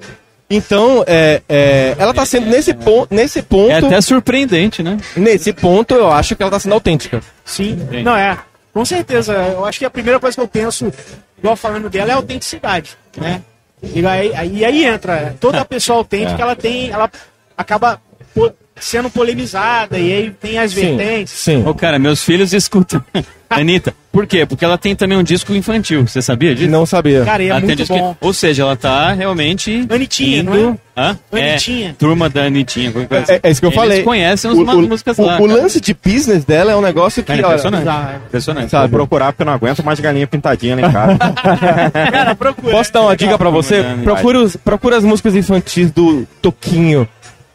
[0.51, 4.97] Então, é, é, ela tá sendo nesse ponto, nesse ponto, É até surpreendente, né?
[5.15, 7.21] nesse ponto eu acho que ela tá sendo autêntica.
[7.45, 7.87] Sim.
[7.91, 8.03] Sim.
[8.03, 8.39] Não, é.
[8.73, 9.35] Com certeza.
[9.35, 10.91] Eu acho que a primeira coisa que eu penso,
[11.39, 13.43] igual falando dela, é a autenticidade, né?
[13.83, 16.43] E aí, aí, aí entra, toda pessoa autêntica, É.
[16.43, 17.11] ela tem, ela
[17.57, 18.01] acaba
[18.39, 21.33] po- sendo polemizada, e aí tem as Sim, vertentes.
[21.33, 21.67] sim.
[21.67, 23.03] Ô, cara, meus filhos escutam.
[23.51, 23.95] Anitta.
[24.13, 24.45] Por quê?
[24.45, 26.07] Porque ela tem também um disco infantil.
[26.07, 26.71] Você sabia disso?
[26.71, 27.25] Não sabia.
[27.25, 28.17] Cara, e é Ela tem muito disco- bom.
[28.21, 29.87] Ou seja, ela tá realmente.
[29.89, 30.51] Anitinha, indo...
[30.55, 31.19] não Hã?
[31.33, 31.91] Anitinha.
[31.91, 32.93] É, turma da Anitinha.
[32.93, 34.03] qualquer coisa É, é isso que eu Eles falei.
[34.03, 35.37] conhecem o, o- músicas o- lá.
[35.41, 35.63] o cara.
[35.63, 37.89] lance de business dela é um negócio que, olha, impressionante.
[37.89, 38.71] Ah, Impressionante.
[38.71, 38.93] Vou sabe?
[38.93, 41.19] procurar porque eu não aguento mais galinha pintadinha lá em casa.
[42.13, 42.73] Cara, procura.
[42.73, 43.83] Posso dar uma dica pra você?
[44.05, 47.09] Procura, os- procura as músicas infantis do Toquinho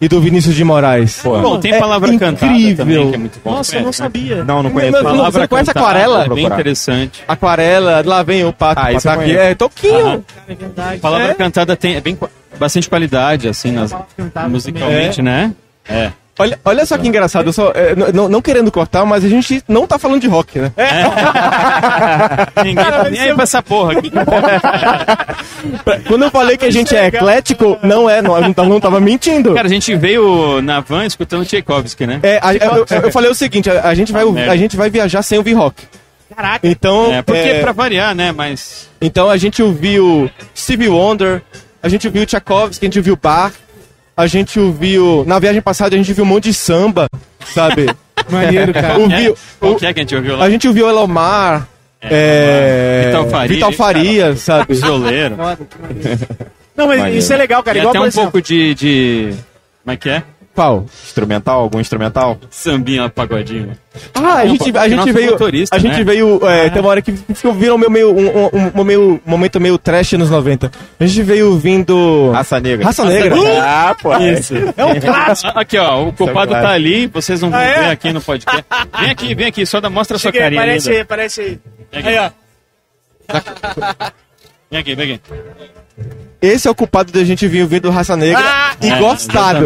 [0.04, 1.22] e do Vinícius de Moraes.
[1.24, 2.76] Bom, tem É palavra cantada incrível.
[2.86, 3.52] também, que é muito bom.
[3.52, 4.44] Nossa, eu não sabia.
[4.44, 4.92] Não, não conheço.
[4.92, 5.86] Não, não, Palavra você conhece cantada.
[5.90, 6.26] Aquarela?
[6.26, 7.24] É bem interessante.
[7.26, 9.40] Aquarela, lá vem o pato, Ah, isso conheço.
[9.40, 10.04] É, Toquinho.
[10.04, 11.00] Cara, é verdade.
[11.00, 11.34] Palavra É.
[11.34, 12.18] cantada tem é bem,
[12.60, 13.96] bastante qualidade, assim, nas,
[14.50, 15.54] musicalmente, né?
[15.88, 16.12] É.
[16.40, 19.64] Olha, olha só que engraçado, eu só, é, não, não querendo cortar, mas a gente
[19.68, 20.72] não tá falando de rock, né?
[22.64, 24.12] Ninguém tá nem aí pra essa porra aqui.
[26.08, 29.00] Quando eu falei que a gente é eclético, não é, não, não, tava- não tava
[29.00, 29.54] mentindo.
[29.54, 32.20] Cara, a gente veio na van escutando Tchaikovsky, né?
[32.24, 34.90] É, a- eu, eu- eu falei o seguinte, a, a gente vai, a gente vai
[34.90, 35.84] viajar sem ouvir rock.
[36.36, 36.68] Caraca.
[36.68, 38.32] Então, É, porque é, pra variar, né?
[38.32, 38.90] Mas.
[39.00, 41.44] então a gente ouviu Stevie Wonder,
[41.82, 43.54] a gente ouviu Tchaikovsky, a gente ouviu Bach,
[44.16, 45.24] a gente ouviu...
[45.26, 47.08] Na viagem passada a gente viu um monte de samba,
[47.54, 47.88] sabe?
[48.30, 48.98] Maneiro, cara.
[49.00, 50.46] ouviu, Qual que é que a gente ouviu lá?
[50.46, 51.68] a gente ouviu Elomar,
[52.02, 54.76] é, Vital Farias, Vital Farias, sabe?
[54.76, 55.36] Zoleiro.
[56.76, 57.18] Não, mas Maneiro.
[57.20, 57.78] isso é legal, cara.
[57.78, 59.34] E Igual, até um exemplo, pouco de, de.
[59.84, 60.24] Como é que é?
[60.56, 60.86] Qual?
[61.04, 61.62] Instrumental?
[61.62, 62.38] Algum instrumental?
[62.52, 63.76] Sambinha pagodinho.
[64.14, 65.36] Ah, a gente, a gente veio.
[65.72, 66.04] A gente né?
[66.04, 66.48] veio.
[66.48, 67.12] É, Tem uma hora que
[67.56, 70.72] viram meio, meio, um, um, um meio, um momento meio trash nos 90.
[71.00, 72.30] A gente veio vindo.
[72.32, 72.86] Raça Negra.
[72.86, 73.36] Raça Negra.
[73.64, 74.16] Ah, pô.
[74.18, 74.54] Isso.
[74.78, 75.58] É um clássico.
[75.58, 77.80] Aqui, ó, o culpado tá ali, vocês não vão Ah, é?
[77.80, 78.64] ver aqui no podcast.
[79.00, 81.00] Vem aqui, vem aqui, só dá, mostra a sua carinha parece linda.
[81.02, 81.60] aí, parece aí.
[81.92, 82.10] Vem aqui.
[82.10, 82.32] Aí, ó.
[84.70, 85.22] Vem aqui, vem aqui.
[86.42, 88.76] Esse é o culpado da gente vir vindo Raça Negra Ah!
[88.82, 89.66] e É, gostado.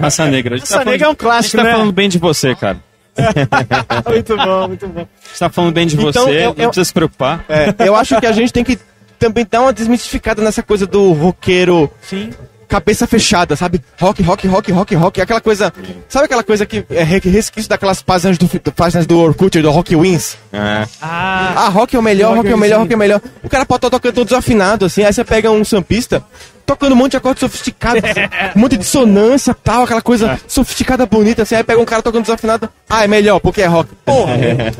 [0.00, 0.58] Raça Negra.
[0.58, 1.72] Raça tá Negra é um clássico, A gente tá né?
[1.72, 2.78] falando bem de você, cara.
[4.08, 5.00] Muito bom, muito bom.
[5.00, 7.44] A gente tá falando bem de Então, você, eu- não eu- precisa se preocupar.
[7.48, 8.78] É, eu acho que a gente tem que
[9.18, 12.30] também dar uma desmistificada nessa coisa do roqueiro Sim.
[12.68, 13.80] Cabeça fechada, sabe?
[13.98, 15.20] Rock, rock, rock, rock, rock.
[15.20, 15.72] Aquela coisa.
[16.08, 19.96] Sabe aquela coisa que é re- resquício daquelas páginas do, páginas do Orkut, do Rock
[19.96, 20.36] Wins?
[20.52, 20.86] É.
[21.00, 23.20] Ah, Ah, rock é o melhor, rock é o melhor, rock é o melhor.
[23.42, 26.22] O cara pode estar tocando todo desafinado, assim, aí você pega um sampista,
[26.66, 28.20] tocando um monte de acorde sofisticado, assim,
[28.56, 32.22] um monte de dissonância tal, aquela coisa sofisticada, bonita, assim, aí pega um cara tocando
[32.22, 33.90] desafinado, ah, é melhor, porque é rock.
[34.04, 34.32] Porra,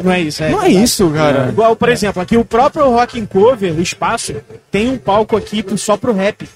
[0.05, 0.51] não é isso, é.
[0.51, 1.49] não é isso, cara.
[1.49, 4.35] Igual, por exemplo, aqui o próprio Rock in Cover, o espaço,
[4.71, 6.47] tem um palco aqui só pro rap.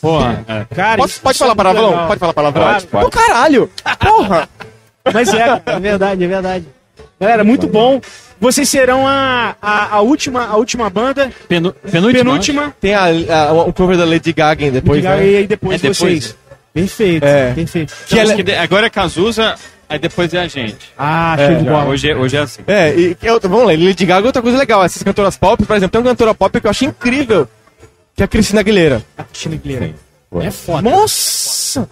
[0.00, 0.44] Porra.
[0.48, 0.74] É.
[0.74, 1.90] Cara, Pode, isso- pode é falar palavrão?
[1.90, 2.06] legal.
[2.06, 2.64] Pode falar palavrão?
[2.72, 3.04] Pode, pode.
[3.06, 3.70] Ô, caralho!
[3.98, 4.48] Porra!
[5.12, 6.64] Mas é, cara, é verdade, é verdade.
[7.20, 8.00] Galera, muito bom.
[8.40, 12.24] Vocês serão a, a, a última, a última banda, Penu- penúltima.
[12.24, 12.74] penúltima.
[12.80, 15.12] Tem a, a- o cover da Lady Gaga depois, e né?
[15.14, 15.98] aí depois, É depois.
[15.98, 16.36] vocês.
[16.72, 17.52] Perfeito, É.
[17.52, 17.92] perfeito.
[18.06, 19.56] Que ela- que de- agora é Cazuza,
[19.88, 20.90] aí depois é a gente.
[20.96, 21.84] Ah, show de Já, bola.
[21.90, 22.62] hoje, é- hoje é assim.
[22.66, 24.82] É, e que eu- vamos lá, Lady Gaga é outra coisa legal.
[24.84, 27.46] Essas cantoras pop, por exemplo, tem uma cantora pop que eu achei incrível,
[28.14, 29.02] que é a Cristina Aguilera.
[29.16, 29.94] A Cristina Aguilera.
[30.42, 30.82] É foda.
[30.88, 31.88] Nossa!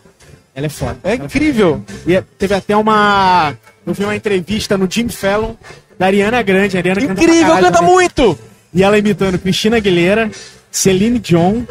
[0.54, 0.98] Ela é foda.
[1.04, 1.84] É incrível.
[2.06, 3.54] E é- teve até uma.
[3.86, 5.54] Eu vi uma entrevista no Jim Fallon
[5.98, 6.76] da Ariana Grande.
[6.76, 7.92] A Ariana canta pra Incrível, caralho canta também.
[7.94, 8.38] muito!
[8.74, 10.30] E ela imitando Cristina Aguilera,
[10.70, 11.62] Celine Dion.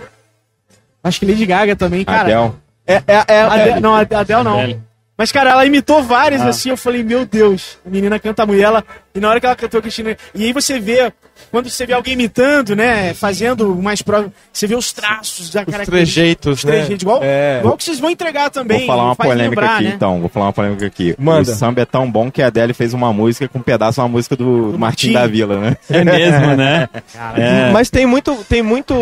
[1.04, 2.22] Acho que Lady Gaga também, cara.
[2.22, 2.54] Adele.
[2.86, 4.60] É, é, é, é- Adele- não, a Adele não.
[4.60, 4.82] Adele.
[5.18, 6.50] Mas, cara, ela imitou várias Ah.
[6.50, 6.70] assim.
[6.70, 8.60] Eu falei, meu Deus, a menina canta muito.
[8.60, 8.84] E ela,
[9.16, 10.16] e na hora que ela cantou Cristina.
[10.34, 11.12] E aí você vê,
[11.52, 13.14] quando você vê alguém imitando, né?
[13.14, 15.92] Fazendo mais provas, você vê os traços da os característica.
[15.92, 16.72] trejeitos, Os né?
[16.72, 17.60] trejeitos, igual, É.
[17.60, 18.80] igual que vocês vão entregar também.
[18.80, 19.92] Vou falar uma polêmica lembrar, aqui, né?
[19.96, 20.20] então.
[20.20, 21.16] Vou falar uma polêmica aqui.
[21.18, 21.52] Manda.
[21.52, 24.08] O samba é tão bom que a Adele fez uma música com um pedaço uma
[24.08, 25.78] música do, do Martim da Vila, né?
[25.90, 26.90] É mesmo, né?
[27.36, 27.72] É.
[27.72, 28.94] Mas tem muito, tem muito...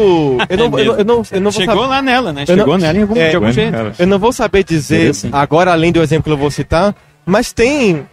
[0.50, 1.88] Eu não, eu não, eu não, eu não vou Chegou saber...
[1.88, 2.44] lá nela, né?
[2.48, 3.76] Eu não- Chegou nela em algum, É, de algum jeito.
[4.00, 8.06] Eu não vou saber dizer agora, além do exemplo que eu vou citar, mas tem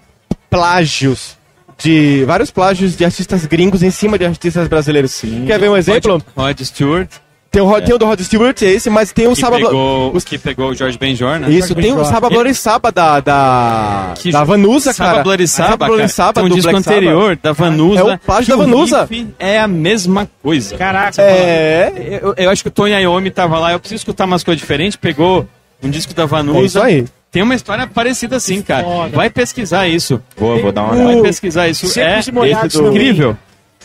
[0.50, 1.36] plágios
[1.78, 5.20] de vários plágios de artistas gringos em cima de artistas brasileiros.
[5.46, 6.22] Quer ver um exemplo?
[6.36, 7.08] Rod, Stewart,
[7.50, 10.10] Tem o, Rod- tem o do Rod Stewart, esse, mas tem o que Saba pegou,
[10.16, 11.50] os- que pegou o George Benjor, né?
[11.50, 15.10] Isso, tem o Saba Bloody Saba da da, Que da Vanusa, cara.
[15.10, 16.08] Saba Bloody Saba, Saba Bloody cara.
[16.08, 18.00] Saba tem um do disco Black anterior da Vanusa.
[18.00, 19.08] É o plágio da Vanusa.
[19.38, 20.76] É a mesma coisa.
[20.78, 24.42] Caraca, É, Eu, eu acho que o Tony Iommi tava lá, eu preciso escutar umas
[24.42, 25.46] coisas diferentes, pegou
[25.82, 26.60] um disco da é Vanusa.
[26.64, 27.04] isso aí.
[27.30, 28.84] Tem uma história parecida assim, cara.
[28.84, 29.16] Foda.
[29.16, 30.22] Vai pesquisar isso.
[30.36, 31.22] Vou, vou dar uma Vai olhada.
[31.22, 31.98] pesquisar isso.
[31.98, 33.36] É incrível.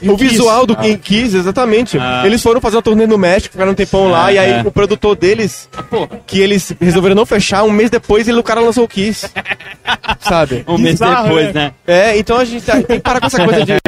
[0.04, 1.98] O visual do King Kiss, exatamente.
[1.98, 2.24] Ah.
[2.26, 4.62] Eles foram fazer uma turnê no México, ficaram um tempão lá, É, e aí é.
[4.66, 8.60] o produtor deles, Porra, que eles resolveram não fechar, um mês depois ele, o cara
[8.62, 9.28] lançou o Kiss.
[10.20, 10.64] Sabe?
[10.68, 11.74] um mês Bizarro, depois, né?
[11.88, 12.12] né?
[12.12, 13.74] É, então a gente tá- tem que parar com essa coisa de.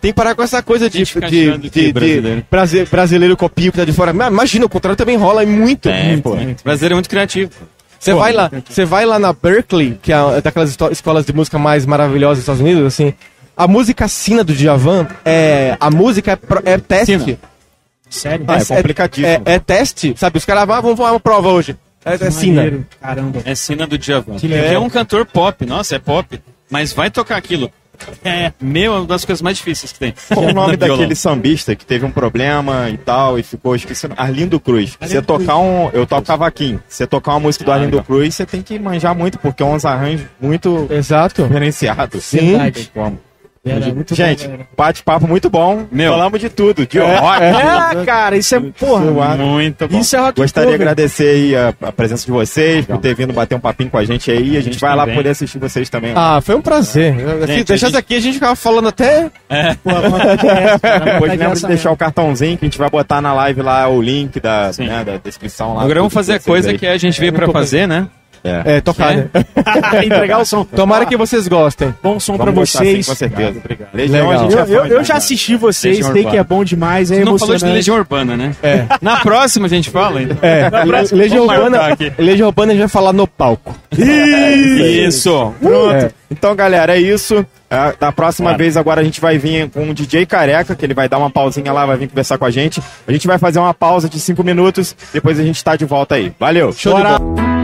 [0.00, 1.02] Tem que parar com essa coisa de.
[1.02, 2.46] de, de, de brasileiro.
[2.50, 4.10] brasi- brasileiro copia o que tá de fora.
[4.10, 5.88] Imagina, o contrário também rola e muito.
[5.88, 6.34] É, pô.
[6.34, 7.50] O brasileiro é muito criativo.
[7.98, 11.86] Você vai lá, você vai lá na Berkeley, que é daquelas escolas de música mais
[11.86, 13.14] maravilhosas dos Estados Unidos, assim.
[13.56, 15.76] A música sina do Djavan é.
[15.78, 17.18] A música é, pro- é teste.
[17.18, 17.38] Sina.
[18.10, 18.44] Sério?
[18.48, 19.42] Ah, é complicadíssimo.
[19.44, 20.38] É, é teste, sabe?
[20.38, 21.76] Os caras ah, vamos fazer uma prova hoje.
[22.04, 22.86] É, é sina.
[23.00, 23.40] Caramba.
[23.44, 24.36] É Sina do Djavan.
[24.36, 25.64] Que, é um cantor pop.
[25.64, 26.40] Nossa, é pop.
[26.70, 27.70] Mas vai tocar aquilo.
[28.24, 30.14] É, meu, é uma das coisas mais difíceis que tem.
[30.28, 34.58] Qual o nome daquele sambista que teve um problema e tal e ficou esqueci, Arlindo
[34.60, 34.98] Cruz.
[35.00, 36.82] Você tocar um, eu toco cavaquinho.
[36.88, 38.04] Você tocar uma música do Ah, Arlindo legal.
[38.04, 41.44] Cruz, você tem que manjar muito porque é uns arranjos muito Exato.
[41.44, 42.24] diferenciados.
[42.24, 42.52] Sim.
[42.58, 43.18] Não tem como.
[43.64, 45.86] Verdade, muito Gente, bate-papo muito bom.
[45.90, 46.12] Meu.
[46.12, 46.86] Falamos de tudo.
[46.86, 49.98] De rock, É, cara, isso é, porra, Muito bom.
[49.98, 53.32] isso é rock Gostaria de agradecer aí a, a presença de vocês, por ter vindo
[53.32, 54.56] bater um papinho com a gente aí.
[54.56, 55.16] A gente, vai lá também.
[55.16, 56.12] poder assistir vocês também.
[56.14, 57.14] Ah, foi um prazer.
[57.14, 59.30] Se Gente, deixasse a gente- aqui, a gente ficava falando até.
[59.48, 61.92] É essa, cara, Depois é lembra de deixar mesmo.
[61.92, 65.16] o cartãozinho que a gente vai botar na live lá o link da, né, da
[65.16, 65.82] descrição lá.
[65.84, 66.78] Agora vamos fazer a coisa aí.
[66.78, 68.08] que a gente veio pra fazer, né?
[68.44, 68.76] É.
[68.76, 69.28] É, tocar, né?
[70.04, 70.64] Entregar o som.
[70.64, 71.94] Tomara que vocês gostem.
[72.02, 73.06] Bom som Vamos pra vocês.
[73.06, 73.58] sim, com certeza.
[73.58, 73.88] Obrigado.
[73.94, 74.50] Legião, Legal.
[74.50, 75.18] Eu, é eu, eu já né?
[75.18, 77.76] assisti vocês, Legião sei que é bom demais, é Você não falou de emocionante.
[77.76, 78.54] Legião Urbana, né?
[78.62, 78.84] É.
[79.00, 80.36] Na próxima a gente fala, então.
[80.42, 81.96] É, próxima- Legião Urbana.
[82.18, 83.74] Legião Urbana a gente vai falar no palco.
[83.96, 85.54] Isso.
[85.60, 85.94] Pronto.
[85.94, 86.10] É.
[86.30, 87.46] Então, galera, é isso.
[87.70, 90.94] É, da próxima vez, agora a gente vai vir com o DJ Careca, que ele
[90.94, 92.82] vai dar uma pausinha lá, vai vir conversar com a gente.
[93.06, 96.16] A gente vai fazer uma pausa de cinco minutos, depois a gente tá de volta
[96.16, 96.32] aí.
[96.38, 96.72] Valeu!
[96.72, 97.18] Show de Bora.
[97.18, 97.63] bola.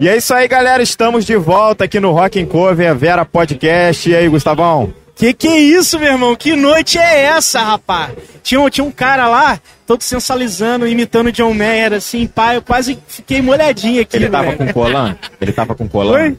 [0.00, 0.80] E é isso aí, galera.
[0.80, 4.08] Estamos de volta aqui no Rock and Cover, Vera Podcast.
[4.08, 4.94] E aí, Gustavão?
[5.18, 6.36] Que que é isso, meu irmão?
[6.36, 8.12] Que noite é essa, rapaz?
[8.42, 12.62] Tinha, um- tinha um cara lá, todo sensualizando, imitando o John Mayer, assim, pá, eu
[12.62, 14.58] quase fiquei molhadinho aqui, Ele tava velho.
[14.58, 15.16] com colan?
[15.40, 16.12] Ele tava com colan?
[16.12, 16.36] Oi?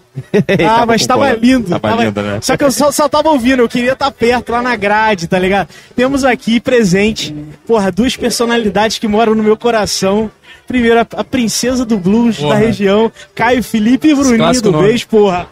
[0.48, 1.40] Ele Ah, mas com tava colan.
[1.42, 1.80] lindo.
[1.80, 2.40] Tava, lindo, né?
[2.42, 5.38] Só que eu só, só tava ouvindo, eu queria estar perto, lá na grade, tá
[5.38, 5.68] ligado?
[5.94, 7.36] Temos aqui presente,
[7.68, 10.32] porra, duas personalidades que moram no meu coração.
[10.66, 14.72] Primeiro, a, a princesa do blues da região, Caio Felipe e Bruninho do.
[14.72, 15.48] Beijo, porra.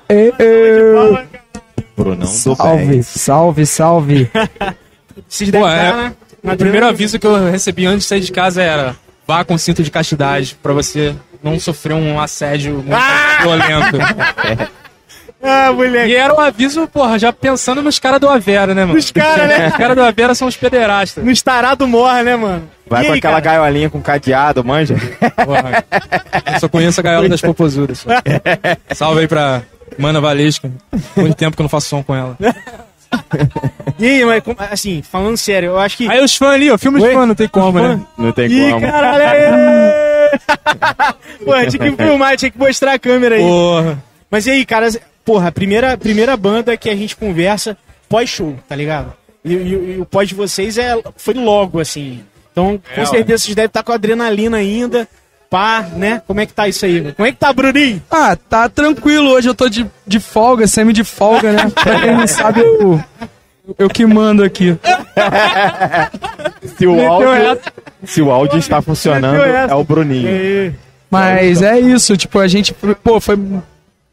[1.98, 3.02] Brunão do Salve, bem.
[3.02, 4.32] salve, salve.
[5.40, 6.14] Devem Pô, é, né?
[6.44, 8.96] O primeiro aviso que eu recebi antes de sair de casa era
[9.28, 13.98] vá com cinto de castidade pra você não sofrer um assédio muito violento.
[15.40, 16.10] Ah, moleque.
[16.10, 18.98] E era um aviso, porra, já pensando nos caras do Avera, né, mano?
[18.98, 19.68] Os caras, né?
[19.68, 21.24] Os caras do Avera são os pederastas.
[21.24, 22.68] No estarado morre, né, mano?
[22.90, 23.58] Vai E com aí, aquela cara?
[23.60, 24.96] gaiolinha com cadeado, manja?
[25.46, 25.86] Porra.
[26.56, 28.04] Eu só conheço a gaiola das popozudas.
[28.96, 29.62] Salve aí pra
[29.98, 30.72] Mana Valesca.
[31.16, 32.38] Muito tempo que eu não faço som com ela.
[34.00, 36.08] E aí, mas, como- assim, falando sério, eu acho que.
[36.10, 37.14] Aí os fãs ali, ó, filme de Oi?
[37.14, 38.00] fã, não tem como, né?
[38.18, 38.82] Não tem Ih, como.
[38.86, 39.24] caralho!
[39.26, 40.30] aê!
[41.44, 43.42] Pô, tinha que filmar, tinha que mostrar a câmera aí.
[43.42, 44.04] Porra.
[44.30, 44.90] Mas e aí, cara,
[45.26, 47.78] porra, a primeira, primeira banda que a gente conversa
[48.10, 49.14] pós-show, tá ligado?
[49.44, 52.22] E, e- e o pós de vocês é, foi logo, assim.
[52.52, 55.08] Então, com certeza vocês devem estar com adrenalina ainda.
[55.50, 56.22] Pá, né?
[56.28, 57.14] Como é que tá isso aí?
[57.14, 58.02] Como é que tá, Bruninho?
[58.12, 59.30] Ah, tá tranquilo.
[59.32, 61.72] Hoje eu tô de, de folga, semi de folga, né?
[61.74, 63.02] pra quem não sabe, eu,
[63.80, 64.78] eu que mando aqui.
[66.78, 67.60] Se o áudio,
[68.06, 70.28] se o áudio está funcionando, é o Bruninho.
[70.30, 70.74] E-
[71.10, 72.74] Mas é isso, tipo, a gente.
[73.04, 73.38] Pô, foi,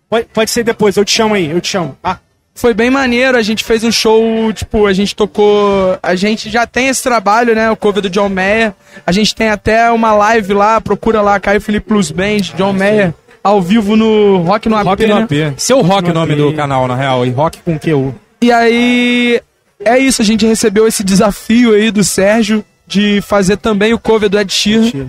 [0.09, 1.97] Pode, pode ser depois, eu te chamo aí, eu te chamo.
[2.03, 2.19] Ah,
[2.55, 3.37] foi bem maneiro.
[3.37, 5.99] A gente fez um show, tipo, a gente tocou.
[6.03, 7.71] A gente já tem esse trabalho, né?
[7.71, 8.73] O cover do John Mayer.
[9.05, 13.13] A gente tem até uma live lá, procura lá, Caio Felipe Plus Band, John Mayer,
[13.43, 14.87] ao vivo no Rock no AP.
[14.87, 15.23] Rock no né?
[15.23, 15.59] AP.
[15.59, 17.27] Seu Rock é o nome do canal, na real.
[17.27, 18.15] E Rock com QU.
[18.41, 19.41] E aí,
[19.85, 24.29] é isso, a gente recebeu esse desafio aí do Sérgio de fazer também o cover
[24.29, 25.09] do Ed Sheeran.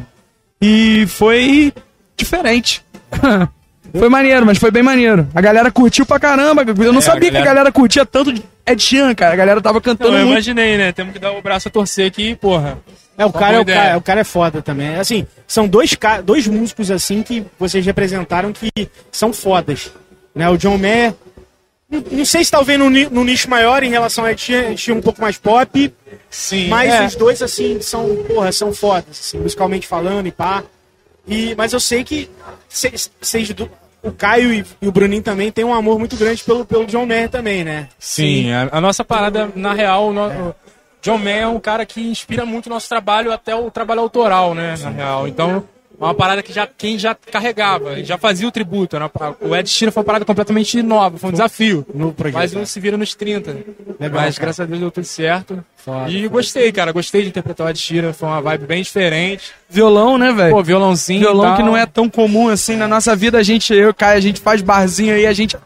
[0.62, 1.74] E foi
[2.18, 2.82] diferente.
[3.98, 5.28] foi maneiro, mas foi bem maneiro.
[5.34, 6.64] A galera curtiu pra caramba.
[6.84, 9.34] Eu não É, sabia a que a galera- galera curtia tanto de Ed Sheeran, cara.
[9.34, 10.34] A galera tava cantando Não, eu muito.
[10.38, 10.92] imaginei, né?
[10.92, 12.78] Temos que dar o braço a torcer aqui, porra.
[13.18, 13.80] É, o Só cara, é o, ideia.
[13.82, 14.96] cara, o cara é foda também.
[14.96, 18.70] Assim, são dois, dois músicos assim que vocês representaram que
[19.12, 19.90] são fodas.
[20.34, 20.50] Né?
[20.50, 21.14] O John Mayer,
[21.90, 25.02] não, não sei se talvez no, no nicho maior em relação a Ed Sheeran, um
[25.02, 25.94] pouco mais pop,
[26.30, 26.68] Sim.
[26.68, 27.06] mas é.
[27.06, 30.64] os dois assim são, porra, são fodas, assim, musicalmente falando e pá.
[31.26, 32.30] E, mas eu sei que
[32.68, 33.10] vocês,
[34.06, 37.06] o Caio e, e o Bruninho também têm um amor muito grande pelo, pelo John
[37.06, 37.90] Mayer também, né?
[38.00, 40.56] Sim, a, a nossa parada, na real, no- o
[41.02, 44.54] John Mayer é um cara que inspira muito o nosso trabalho, até o trabalho autoral,
[44.56, 44.76] né?
[44.82, 45.28] Na real.
[45.28, 49.00] Então, é uma parada que já, quem já carregava, já fazia o tributo.
[49.00, 49.10] Né?
[49.42, 51.86] O Ed Sheeran foi uma parada completamente nova, foi um desafio.
[51.94, 52.36] No projeto.
[52.40, 53.52] Mas não se vira nos 30.
[54.00, 54.48] Legal, Mas cara.
[54.48, 55.64] graças a Deus deu tudo certo.
[56.08, 56.92] e gostei, cara.
[56.92, 58.14] Gostei de interpretar o Ed Sheeran.
[58.14, 59.52] Foi uma vibe bem diferente.
[59.70, 60.52] Violão, né, velho?
[60.56, 61.22] Pô, violãozinho.
[61.22, 63.38] Violão que não é tão comum assim na nossa vida.
[63.38, 65.58] A gente, eu e o Caio, a gente faz barzinho aí, a gente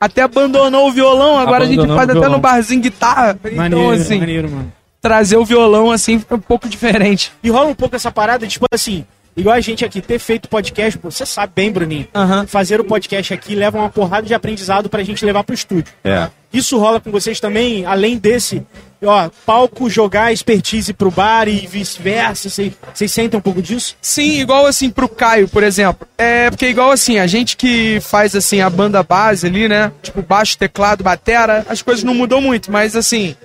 [0.00, 3.38] até abandonou o violão, agora a gente faz até no barzinho guitarra.
[3.42, 4.72] Maneiro, então, assim, maneiro, mano.
[5.00, 7.32] trazer o violão assim é um pouco diferente.
[7.42, 9.06] E rola um pouco essa parada, tipo assim,
[9.36, 12.08] igual a gente aqui, ter feito podcast, você sabe bem, Bruninho.
[12.14, 12.46] Aham.
[12.46, 15.92] Fazer o podcast aqui leva uma porrada de aprendizado pra gente levar pro estúdio.
[16.02, 16.28] É.
[16.52, 18.62] Isso rola com vocês também, além desse,
[19.04, 22.48] ó, palco jogar expertise pro bar e vice-versa.
[22.48, 23.96] Vocês vocês sentem um pouco disso?
[24.00, 26.06] Sim, igual assim pro Caio, por exemplo.
[26.16, 29.92] É porque igual assim, a gente que faz assim a banda base ali, né?
[30.02, 33.36] Tipo baixo, teclado, batera, as coisas não mudam muito, mas assim,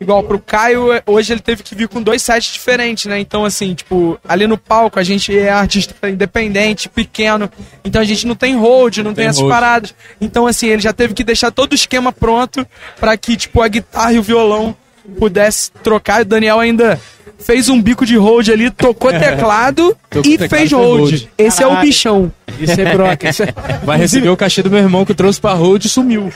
[0.00, 3.20] igual pro Caio, é, hoje ele teve que vir com dois sets diferentes, né?
[3.20, 7.50] Então assim, tipo, ali no palco a gente é artista independente, pequeno,
[7.84, 9.52] então a gente não tem hold, não, tem, essas hold.
[9.52, 9.94] paradas.
[10.20, 12.66] Então assim, ele já teve que deixar todo o esquema pronto
[12.98, 14.74] pra que tipo a guitarra e o violão
[15.18, 16.20] pudesse trocar.
[16.20, 16.98] E o Daniel ainda
[17.38, 21.00] fez um bico de hold ali, tocou teclado Tocou e teclado fez e fez hold.
[21.00, 21.22] hold.
[21.36, 22.32] Esse é o bichão.
[22.58, 23.28] Isso é broca.
[23.28, 23.48] Isso é...
[23.84, 26.32] Vai receber o cachê do meu irmão que trouxe pra road e sumiu.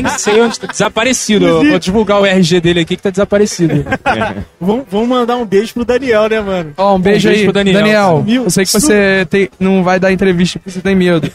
[0.00, 1.64] Nem sei onde tá desaparecido.
[1.64, 3.84] Vou divulgar o RG dele aqui que tá desaparecido.
[4.60, 6.72] vamos, vamos mandar um beijo pro Daniel, né, mano?
[6.76, 7.80] Ó, um beijo, beijo aí, pro Daniel.
[7.80, 8.16] Daniel.
[8.18, 8.44] Sumiu.
[8.44, 11.28] eu sei que você tem- não vai dar entrevista porque você tem medo.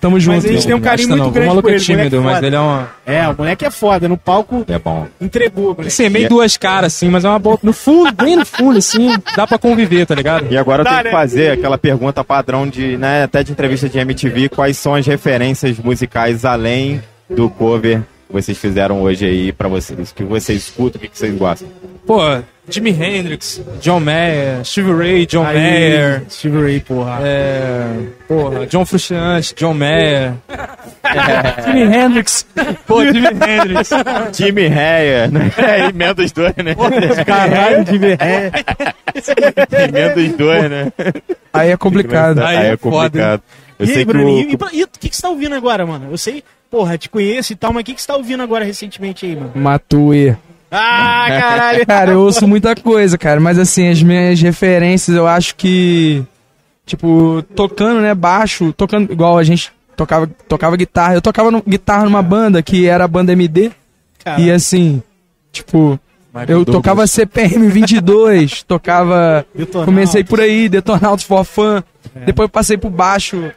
[0.00, 0.36] Tamo junto.
[0.36, 1.30] Mas a gente tem um carinho muito não.
[1.30, 2.88] grande O maluco por é ele, tímido, mas ele é uma...
[3.06, 4.08] É, o moleque é foda.
[4.08, 5.06] No palco, É bom.
[5.20, 5.88] entregou, moleque.
[5.88, 7.58] Assim, é meio duas caras, assim, mas é uma boa...
[7.62, 10.46] No fundo, bem no fundo, assim, dá pra conviver, tá ligado?
[10.50, 11.10] E agora eu Dá, tenho né?
[11.10, 15.06] que fazer aquela pergunta padrão de, né, até de entrevista de MTV, quais são as
[15.06, 17.00] referências musicais além
[17.30, 21.34] do cover que vocês fizeram hoje aí pra vocês, que vocês escutam, o que vocês
[21.36, 21.68] gostam?
[22.06, 22.20] Pô,
[22.68, 26.22] Jimi Hendrix, John Mayer, Stevie Ray, John Aí, Mayer...
[26.30, 27.18] Steve Ray, porra.
[27.22, 27.84] É,
[28.26, 30.32] porra, John Frusciante, John Mayer.
[31.66, 32.46] Jimi Hendrix.
[32.86, 33.90] Pô, Jimi Hendrix.
[34.32, 35.50] Jimmy Heyer, né?
[35.90, 36.74] Emenda os dois, né?
[37.26, 38.50] Caralho, Jimmy é.
[39.84, 40.92] Emenda os dois, né?
[41.52, 42.38] Aí é complicado.
[42.40, 43.42] Aí, Aí é é complicado.
[43.78, 44.40] Eu E aí, sei que Bruno, o,
[44.72, 46.08] e o que, que você tá ouvindo agora, mano?
[46.10, 48.64] Eu sei, porra, te conheço e tal, mas o que, que você tá ouvindo agora
[48.64, 49.52] recentemente aí, mano?
[49.54, 50.36] Matue.
[50.70, 51.86] Ah, caralho.
[51.86, 56.22] Cara, eu ouço muita coisa, cara, mas assim, as minhas referências, eu acho que.
[56.86, 61.14] Tipo, tocando, né, baixo, tocando igual a gente tocava, tocava guitarra.
[61.14, 63.70] Eu tocava no- guitarra numa banda que era a banda MD.
[64.38, 65.02] E assim,
[65.52, 65.98] tipo,
[66.48, 69.46] eu tocava CPM 22, tocava.
[69.54, 69.84] Detonautas.
[69.86, 71.82] Comecei por aí, Detonautas for Fun.
[72.26, 73.50] Depois eu passei por baixo,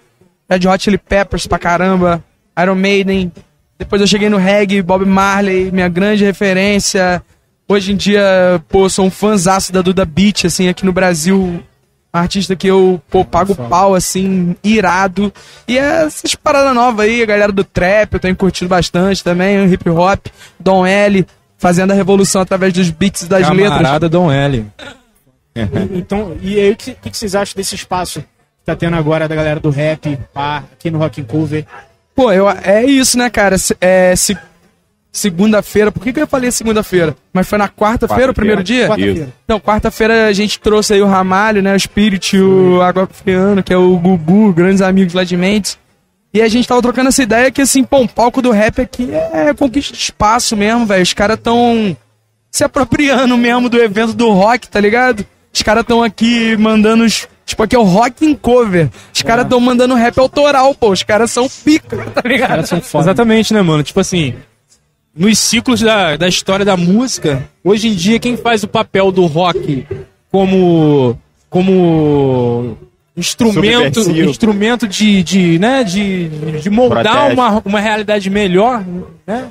[0.50, 2.24] Red Hot Chili Peppers pra caramba,
[2.62, 3.32] Iron Maiden.
[3.78, 7.22] Depois eu cheguei no reggae, Bob Marley, minha grande referência.
[7.68, 11.38] Hoje em dia, pô, sou um fãzaço da Duda Beat, assim, aqui no Brasil.
[11.38, 11.62] Um
[12.12, 15.32] artista que eu, pô, pago pau, assim, irado.
[15.68, 19.60] E é essas paradas novas aí, a galera do trap, eu tenho curtido bastante também,
[19.60, 20.26] o hip hop,
[20.60, 23.78] Dom L, fazendo a revolução através dos beats e das letras.
[23.78, 24.66] Camarada Dom L.
[25.94, 29.28] Então, e aí, o que, o que vocês acham desse espaço que tá tendo agora
[29.28, 31.66] da galera do rap, pá, aqui no Rock and Cover?
[32.18, 33.58] Pô, eu, é isso, né, cara?
[33.60, 34.36] Se- É, se-
[35.12, 37.16] segunda-feira, por que, que eu falei segunda-feira?
[37.34, 38.88] Mas foi na quarta-feira, o primeiro dia?
[38.88, 39.34] Quarta-feira.
[39.48, 41.76] Não, quarta-feira a gente trouxe aí o Ramalho, né?
[41.76, 45.78] O Spirit, o Água Friano, que é o Gugu, grandes amigos lá de Mendes.
[46.34, 49.10] E a gente tava trocando essa ideia que, assim, pô, um palco do rap aqui
[49.34, 51.02] é conquista de espaço mesmo, velho.
[51.02, 51.96] Os caras tão
[52.52, 55.26] se apropriando mesmo do evento do rock, tá ligado?
[55.54, 57.28] Os caras tão aqui mandando os.
[57.48, 58.90] Tipo, aqui é o rock em cover.
[59.14, 60.92] Os caras tão mandando rap autoral, pô.
[60.92, 62.66] Os caras são pica, tá ligado?
[63.00, 63.82] Exatamente, né, mano?
[63.84, 64.36] Tipo assim,
[65.16, 69.26] nos ciclos da, da história da música, hoje em dia quem faz o papel do
[69.26, 69.88] rock
[70.30, 71.18] como
[71.50, 72.78] como
[73.16, 74.30] instrumento Subversivo.
[74.30, 76.28] instrumento de, de né de,
[76.62, 78.84] de moldar uma, uma realidade melhor
[79.26, 79.48] né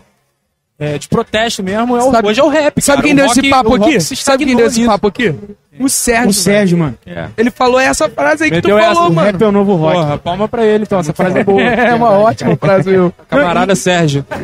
[0.79, 3.07] É, de protesto mesmo é o, Sabe- hoje é o rap Sabe cara.
[3.07, 4.01] quem O deu rock- esse papo o aqui?
[4.01, 4.91] Sabe quem deu esse nisso.
[4.91, 5.35] papo aqui?
[5.81, 6.29] O Sérgio.
[6.29, 6.99] O Sérgio, mano.
[7.05, 7.31] velho.
[7.37, 9.27] Ele falou essa frase aí que Meteu tu essa, falou, o mano.
[9.31, 9.95] Rap é o novo rock.
[9.97, 13.13] Porra, palma pra ele então essa frase é boa É uma ótima frase, eu.
[13.29, 14.25] camarada Sérgio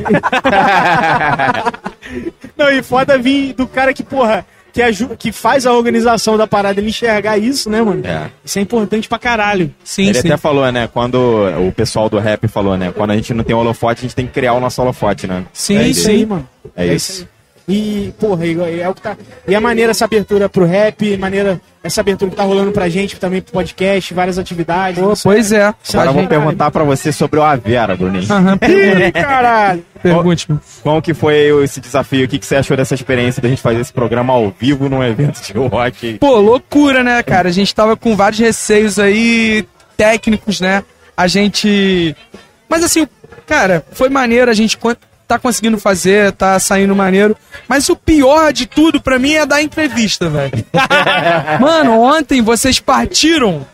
[2.57, 6.47] Não, e foda vir do cara que, porra, que, aju- que faz a organização da
[6.47, 8.07] parada, ele enxergar isso, né, mano?
[8.07, 8.31] É.
[8.45, 9.73] Isso é importante pra caralho.
[9.85, 10.29] Sim, Ele sim.
[10.29, 10.89] até falou, né?
[10.93, 12.93] Quando o pessoal do rap falou, né?
[12.97, 15.45] Quando a gente não tem holofote, a gente tem que criar o nosso holofote, né?
[15.53, 16.11] Sim, é isso sim.
[16.11, 16.49] aí, mano.
[16.75, 17.29] É isso.
[17.69, 19.17] E, porra, e, é o que tá.
[19.47, 23.17] E a maneira essa abertura pro rap, maneira essa abertura que tá rolando pra gente
[23.17, 25.01] também pro podcast, várias atividades.
[25.03, 25.73] Pô, isso pois é.
[25.83, 28.27] isso Agora eu vou gente- perguntar pra você sobre o Avera, Bruninho.
[28.33, 29.85] Aham, Ih, caralho!
[30.03, 30.59] Pergunte-me.
[30.83, 32.25] Qual que foi esse desafio?
[32.25, 35.03] O que, que você achou dessa experiência da gente fazer esse programa ao vivo num
[35.03, 36.15] evento de rock?
[36.19, 37.49] Pô, loucura, né, cara?
[37.49, 39.65] A gente tava com vários receios aí
[39.97, 40.83] técnicos, né?
[41.17, 42.17] A gente.
[42.69, 43.07] Mas assim,
[43.47, 44.77] cara, foi maneiro, a gente
[45.33, 47.37] tá conseguindo fazer, tá saindo maneiro.
[47.67, 50.53] Mas o pior de tudo pra mim é dar entrevista, velho.
[51.61, 53.67] Mano, ontem vocês partiram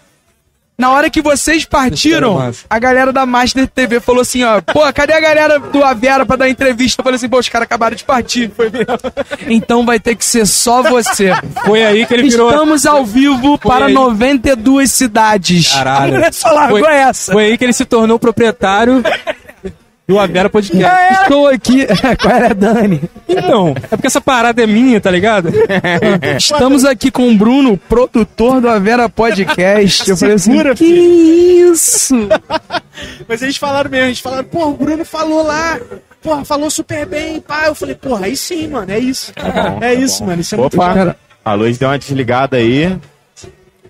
[0.79, 5.13] Na hora que vocês partiram, a galera da Master TV falou assim, ó, pô, cadê
[5.13, 7.01] a galera do Avera pra dar entrevista?
[7.01, 8.49] Eu falei assim, pô, os caras acabaram de partir.
[8.55, 8.87] Foi mesmo.
[9.49, 11.33] Então vai ter que ser só você.
[11.67, 12.51] Foi aí que ele virou.
[12.51, 13.93] Estamos ao vivo para aí.
[13.93, 15.73] 92 cidades.
[15.73, 16.13] Caralho.
[16.13, 17.33] A mulher só largou Foi, essa.
[17.33, 19.03] foi aí que ele se tornou proprietário
[20.09, 21.23] do Avera Podcast.
[21.23, 21.87] Estou aqui.
[22.19, 23.03] Qual era, Dani?
[23.29, 25.51] Então, é porque essa parada é minha, tá ligado?
[26.35, 30.09] Estamos aqui com o Bruno, produtor do Avera Podcast.
[30.09, 32.15] Eu falei assim, Segura, que isso?
[33.29, 35.79] Mas eles falaram mesmo, eles falaram, pô, o Bruno falou lá,
[36.23, 37.67] porra, falou super bem, pá.
[37.67, 39.31] Eu falei, porra, aí sim, mano, é isso.
[39.83, 42.97] é isso, mano, isso é muito Opa, Cara, a luz deu uma desligada aí.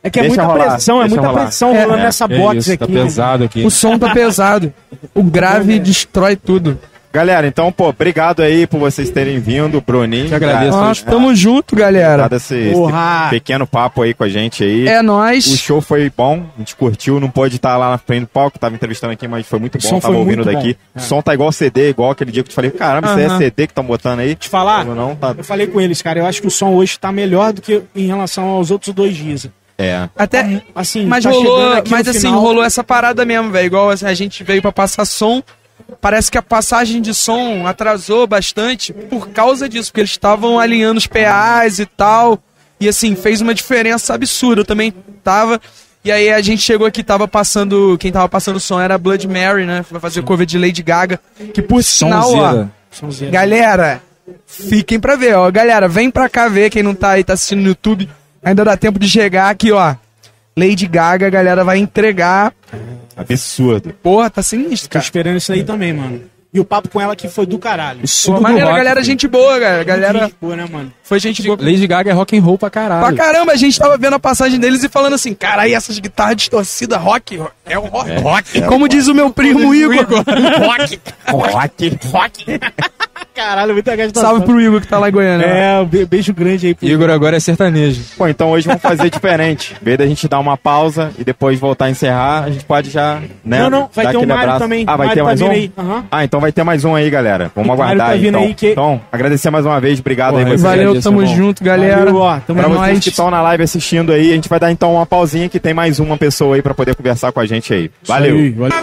[0.03, 1.43] É que é Deixa muita rolar, pressão, é deixa muita rolar.
[1.45, 2.79] pressão rolando É, nessa Que box isso, aqui.
[2.79, 3.65] tá pesado aqui.
[3.65, 4.73] O som tá pesado.
[5.15, 6.79] O grave destrói tudo.
[7.11, 10.29] Galera, então, pô, obrigado aí por vocês terem vindo, Bruninho.
[10.29, 10.73] Te agradeço.
[10.73, 12.25] Cara, Nós tamo junto, galera.
[12.25, 13.29] dado esse, esse Porra.
[13.31, 14.87] pequeno papo aí com a gente aí.
[14.87, 15.45] É O nóis.
[15.59, 18.75] show foi bom, a gente curtiu, não pôde estar lá na frente do palco, tava
[18.75, 20.77] entrevistando aqui, mas foi muito bom, som tava foi ouvindo muito daqui.
[20.95, 23.17] bom, O som tá igual CD, igual aquele dia que eu te falei, caramba, isso
[23.17, 23.39] aí é Aham.
[23.39, 24.35] CD que estão botando aí.
[24.35, 25.35] Te falar, Como não, tá...
[25.37, 27.81] eu falei com eles, cara, eu acho que o som hoje tá melhor do que
[27.97, 29.49] em relação aos outros dois dias.
[29.81, 30.09] É.
[30.17, 33.67] Até, Assim, mas tá rolou, aqui mas assim, final- rolou essa parada mesmo, velho.
[33.67, 35.41] Igual assim, a gente veio pra passar som.
[36.01, 40.99] Parece que a passagem de som atrasou bastante por causa disso, porque eles estavam alinhando
[40.99, 42.41] os PAs e tal.
[42.81, 44.63] E assim, fez uma diferença absurda.
[44.63, 45.61] Eu também tava.
[46.05, 47.97] E aí a gente chegou aqui, tava passando.
[48.01, 49.85] Quem tava passando o som era a Blood Mary, né?
[49.91, 51.21] Vai fazer cover de Lady Gaga.
[51.55, 52.33] Que por sinal, ó.
[52.33, 52.71] Sonzeira.
[52.91, 53.33] Sonzeira.
[53.33, 54.03] Galera,
[54.47, 55.49] fiquem pra ver, ó.
[55.51, 58.09] Galera, vem pra cá ver quem não tá aí, tá assistindo no YouTube.
[58.43, 59.95] Ainda dá tempo de chegar aqui, ó.
[60.57, 62.53] Lady Gaga, a galera vai entregar.
[63.17, 63.93] Absurdo.
[64.03, 65.05] Porra, tá sinistro, Tô cara.
[65.05, 66.23] esperando isso aí também, mano.
[66.53, 68.01] E o papo com ela aqui foi do caralho.
[68.25, 69.85] Pô, maneiro, a galera, gente boa, galera.
[69.85, 70.91] Galera Gente boa, né, mano?
[71.03, 71.59] foi gente boa.
[71.61, 73.15] Lady Gaga é rock and roll pra caralho.
[73.15, 75.99] Pra caramba, a gente tava vendo a passagem deles e falando assim, cara, aí essas
[75.99, 78.11] guitarras distorcidas, rock, é o rock.
[78.23, 78.63] rock.
[78.63, 80.07] Como diz o meu primo Igor.
[80.59, 81.01] Rock.
[81.29, 81.99] Rock.
[82.11, 82.61] Rock.
[83.35, 84.31] Caralho, muita gastação.
[84.31, 85.45] Salve pro Igor que tá lá em Goiânia.
[85.47, 88.03] É, um be- beijo grande aí pro Igor agora é sertanejo.
[88.17, 89.77] Pô, então hoje vamos fazer diferente.
[89.81, 92.91] Em vez da gente dar uma pausa e depois voltar a encerrar, a gente pode
[92.91, 93.61] já, né?
[93.63, 94.59] Não, não, vai ter um Mário abraço.
[94.59, 94.85] também.
[94.89, 95.53] Ah, vai Mário ter tá mais vindo um?
[95.53, 95.73] aí.
[95.79, 96.05] Aham.
[96.11, 97.51] Ah, então vai ter mais um aí, galera.
[97.55, 98.27] Vamos Mário aguardar tá aí.
[98.29, 100.01] Então, aí que- então, agradecer mais uma vez.
[100.01, 100.63] Obrigado Porra, aí, vocês.
[100.63, 101.97] Valeu, tamo junto, galera.
[101.99, 102.81] Valeu, ó, tamo Pra junto.
[102.81, 105.59] vocês que estão na live assistindo aí, a gente vai dar então uma pausinha que
[105.61, 107.91] tem mais uma pessoa aí pra poder conversar com a gente aí.
[108.07, 108.37] Valeu.
[108.37, 108.77] Aí, valeu.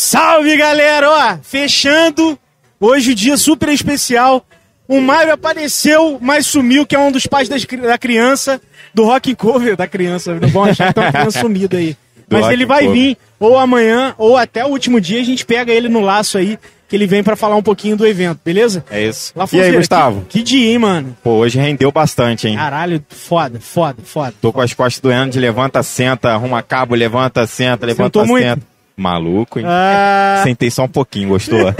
[0.00, 1.10] Salve, galera!
[1.10, 2.38] Ó, fechando.
[2.78, 4.46] Hoje o dia super especial.
[4.86, 8.60] O Mário apareceu, mas sumiu, que é um dos pais das da criança,
[8.94, 10.38] do rock and cover da criança.
[10.40, 11.96] Não vão achar que tem uma criança sumida aí.
[12.28, 12.94] Do Mas ele vai cover.
[12.94, 16.56] vir, ou amanhã, ou até o último dia, a gente pega ele no laço aí,
[16.88, 18.84] que ele vem pra falar um pouquinho do evento, beleza?
[18.88, 19.32] É isso.
[19.34, 20.20] Lá e aí, Gustavo?
[20.28, 21.16] Que, que dia, hein, mano?
[21.24, 22.54] Pô, hoje rendeu bastante, hein?
[22.54, 24.32] Caralho, foda, foda, foda.
[24.40, 28.77] Tô com as costas doendo de levanta, senta, arruma cabo, levanta, senta, levanta, Sentou muito?
[28.98, 29.64] Maluco, hein?
[29.68, 31.58] Ah, Sentei só um pouquinho, gostou?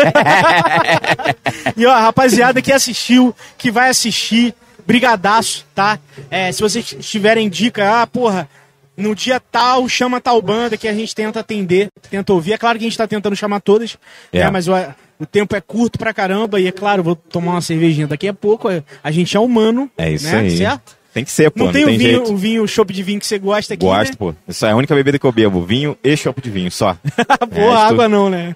[1.76, 4.54] E ó, rapaziada que assistiu, que vai assistir,
[4.86, 5.98] brigadaço, tá?
[6.30, 8.48] É, se vocês tiverem dica, ah, porra,
[8.96, 12.54] no dia tal, chama tal banda que a gente tenta atender, tenta ouvir.
[12.54, 13.96] É claro que a gente tá tentando chamar todas,
[14.32, 14.44] É.
[14.44, 14.50] né?
[14.50, 14.72] Mas o,
[15.20, 18.34] o tempo é curto pra caramba e é claro, vou tomar uma cervejinha daqui a
[18.34, 18.68] pouco.
[19.02, 20.40] A gente é humano, É isso né?
[20.40, 20.56] aí.
[20.56, 20.97] Certo?
[21.18, 22.32] Tem que ser, pô, Não, não, tem, tem, o vinho, jeito.
[22.32, 24.16] o vinho, o chopp de vinho que você gosta aqui, Gosto, né?
[24.16, 24.32] pô.
[24.46, 25.62] Isso é a única bebida que eu bebo.
[25.64, 26.96] Vinho e chopp de vinho, só.
[27.50, 28.54] Porra, É, água não, né?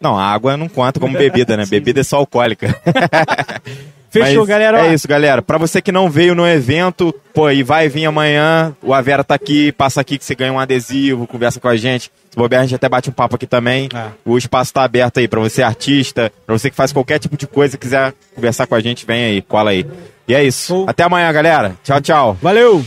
[0.00, 1.64] Não, a água não conta como bebida, né?
[1.70, 2.76] Bebida é só alcoólica.
[4.10, 4.82] Fechou, Mas galera.
[4.82, 4.84] ó.
[4.86, 5.40] É isso, galera.
[5.40, 9.34] Pra você que não veio no evento, pô, e vai vir amanhã, o Avera tá
[9.34, 12.10] aqui, passa aqui que você ganha um adesivo, conversa com a gente.
[12.28, 13.88] Se bobear, a gente até bate um papo aqui também.
[13.94, 14.08] É.
[14.24, 17.46] O espaço tá aberto aí pra você artista, pra você que faz qualquer tipo de
[17.46, 19.86] coisa, quiser conversar com a gente, vem aí, cola aí.
[20.32, 20.86] E é isso.
[20.88, 21.76] Até amanhã, galera.
[21.84, 22.36] Tchau, tchau.
[22.40, 22.82] Valeu!